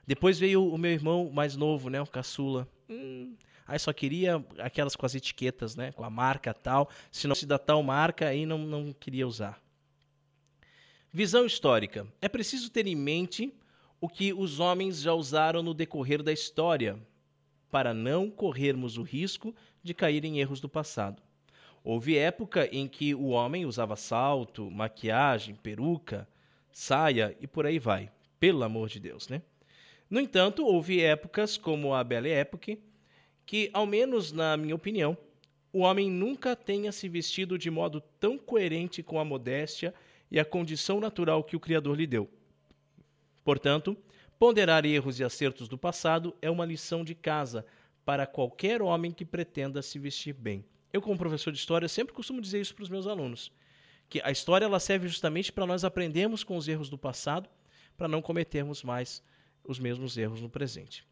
[0.06, 2.66] Depois veio o meu irmão mais novo, né, o caçula.
[2.88, 3.34] Hum,
[3.68, 6.88] aí só queria aquelas com as etiquetas, né, com a marca tal.
[7.12, 9.60] Se não se dá tal marca, aí não, não queria usar.
[11.12, 12.06] Visão histórica.
[12.22, 13.52] É preciso ter em mente
[14.00, 16.96] o que os homens já usaram no decorrer da história,
[17.68, 19.52] para não corrermos o risco
[19.82, 21.20] de cair em erros do passado.
[21.82, 26.28] Houve época em que o homem usava salto, maquiagem, peruca,
[26.70, 28.08] saia e por aí vai.
[28.38, 29.42] Pelo amor de Deus, né?
[30.08, 32.80] No entanto, houve épocas como a Belle Époque
[33.44, 35.18] que, ao menos na minha opinião,
[35.72, 39.92] o homem nunca tenha se vestido de modo tão coerente com a modéstia
[40.30, 42.30] e a condição natural que o Criador lhe deu.
[43.44, 43.96] Portanto,
[44.38, 47.66] ponderar erros e acertos do passado é uma lição de casa
[48.04, 50.64] para qualquer homem que pretenda se vestir bem.
[50.92, 53.52] Eu, como professor de história, sempre costumo dizer isso para os meus alunos,
[54.08, 57.48] que a história ela serve justamente para nós aprendermos com os erros do passado,
[57.96, 59.22] para não cometermos mais
[59.64, 61.06] os mesmos erros no presente.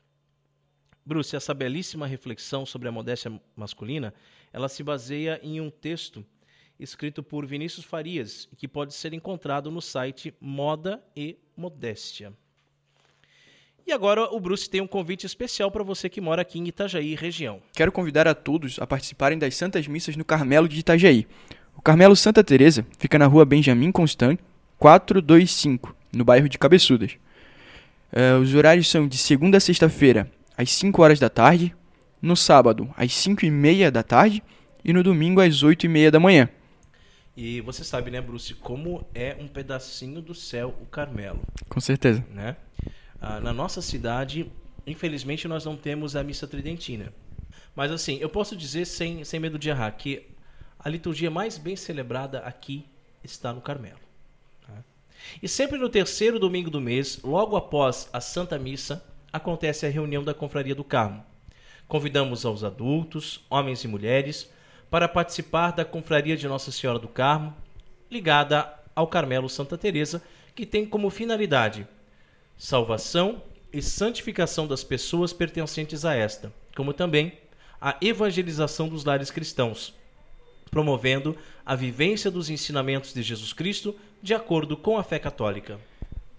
[1.05, 4.13] Bruce, essa belíssima reflexão sobre a modéstia masculina,
[4.53, 6.25] ela se baseia em um texto
[6.79, 12.33] escrito por Vinícius Farias, que pode ser encontrado no site Moda e Modéstia.
[13.87, 17.15] E agora o Bruce tem um convite especial para você que mora aqui em Itajaí,
[17.15, 17.63] região.
[17.73, 21.27] Quero convidar a todos a participarem das Santas Missas no Carmelo de Itajaí.
[21.75, 24.39] O Carmelo Santa Teresa fica na rua Benjamin Constant,
[24.79, 27.17] 425, no bairro de Cabeçudas.
[28.13, 31.75] Eh, os horários são de segunda a sexta-feira, às 5 horas da tarde,
[32.21, 34.43] no sábado, às 5 e meia da tarde
[34.85, 36.49] e no domingo, às 8 e meia da manhã.
[37.41, 42.27] E você sabe, né, Bruce, como é um pedacinho do céu o Carmelo, Com certeza.
[42.33, 42.57] né?
[43.21, 44.51] Ah, na nossa cidade,
[44.85, 47.13] infelizmente, nós não temos a missa tridentina.
[47.77, 50.27] Mas assim, eu posso dizer sem, sem medo de errar que
[50.81, 52.85] a liturgia mais bem celebrada aqui
[53.23, 54.01] está no Carmelo.
[54.67, 54.83] tá?
[55.41, 59.01] E sempre no terceiro domingo do mês, logo após a Santa Missa,
[59.33, 61.25] acontece a reunião da Confraria do Carmo.
[61.87, 64.51] Convidamos aos adultos, homens e mulheres,
[64.91, 67.55] para participar da Confraria de Nossa Senhora do Carmo,
[68.11, 70.23] ligada ao Carmelo Santa Teresa,
[70.55, 71.87] que tem como finalidade
[72.57, 73.41] salvação
[73.73, 77.33] e santificação das pessoas pertencentes a esta, como também
[77.81, 79.95] a evangelização dos lares cristãos,
[80.71, 85.79] promovendo a vivência dos ensinamentos de Jesus Cristo de acordo com a fé católica.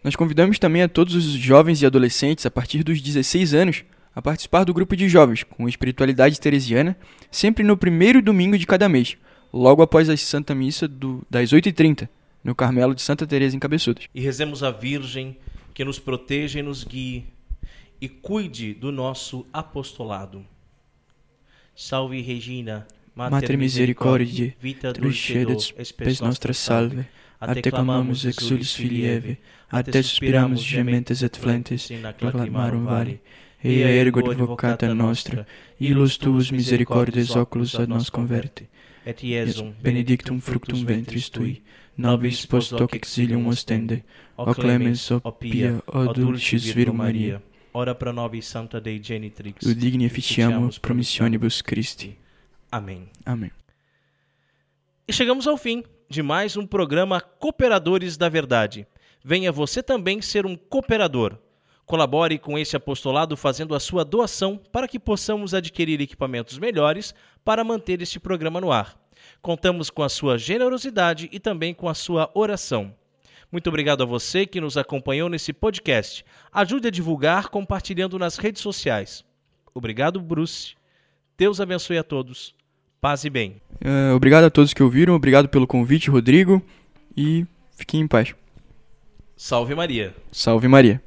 [0.04, 3.84] Nós convidamos também a todos os jovens e adolescentes a partir dos 16 anos
[4.20, 6.96] a participar do grupo de jovens com espiritualidade teresiana,
[7.32, 9.18] sempre no primeiro domingo de cada mês,
[9.52, 12.08] logo após a Santa Missa do, das 8h30,
[12.44, 14.08] no Carmelo de Santa Teresa em Cabeçudas.
[14.14, 15.38] E rezemos a Virgem
[15.74, 17.26] que nos proteja e nos guie
[18.02, 20.46] e cuide do nosso apostolado.
[21.74, 27.06] Salve Regina, Mater misericordiae, vita Dulcedo spes nostra salve,
[27.40, 29.38] a te clamamos exulis filieve,
[29.70, 33.22] a te suspiramus gementes et flentes, proclamarum vale,
[33.64, 35.46] ea ergo advocata nostra,
[35.80, 38.70] illos tuus misericordes oculos ad nos converte.
[39.06, 41.62] et Iesum benedictum fructum ventris tui,
[41.98, 44.04] nobis post hoc exilium ostende,
[44.38, 47.42] o clemens, o pia, o dulcis Virgo Maria,
[47.74, 49.66] ora pro nobis Santa Dei Genitrix.
[49.66, 52.18] o digni efficiamus promissionibus Christi.
[52.72, 53.10] Amém.
[53.26, 53.52] Amém.
[55.08, 58.86] E chegamos ao fim de mais um programa Cooperadores da Verdade.
[59.24, 61.38] Venha você também ser um cooperador.
[61.90, 67.64] Colabore com este apostolado fazendo a sua doação para que possamos adquirir equipamentos melhores para
[67.64, 68.96] manter este programa no ar.
[69.42, 72.94] Contamos com a sua generosidade e também com a sua oração.
[73.52, 76.24] Muito obrigado a você que nos acompanhou nesse podcast.
[76.54, 79.26] Ajude a divulgar compartilhando nas redes sociais.
[79.74, 80.76] Obrigado, Bruce.
[81.36, 82.54] Deus abençoe a todos.
[83.02, 83.60] Paz e bem.
[83.84, 86.64] Uh, obrigado a todos que ouviram, obrigado pelo convite, Rodrigo,
[87.18, 88.36] e fiquem em paz.
[89.36, 90.14] Salve Maria.
[90.32, 91.02] Salve Maria.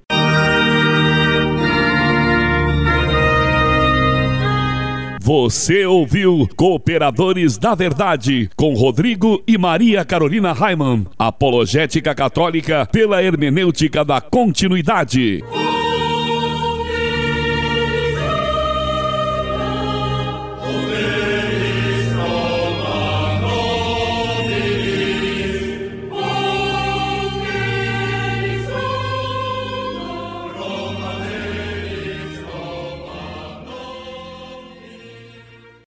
[5.24, 11.06] Você ouviu Cooperadores da Verdade com Rodrigo e Maria Carolina Raimann.
[11.16, 15.40] Apologética Católica pela hermenêutica da continuidade.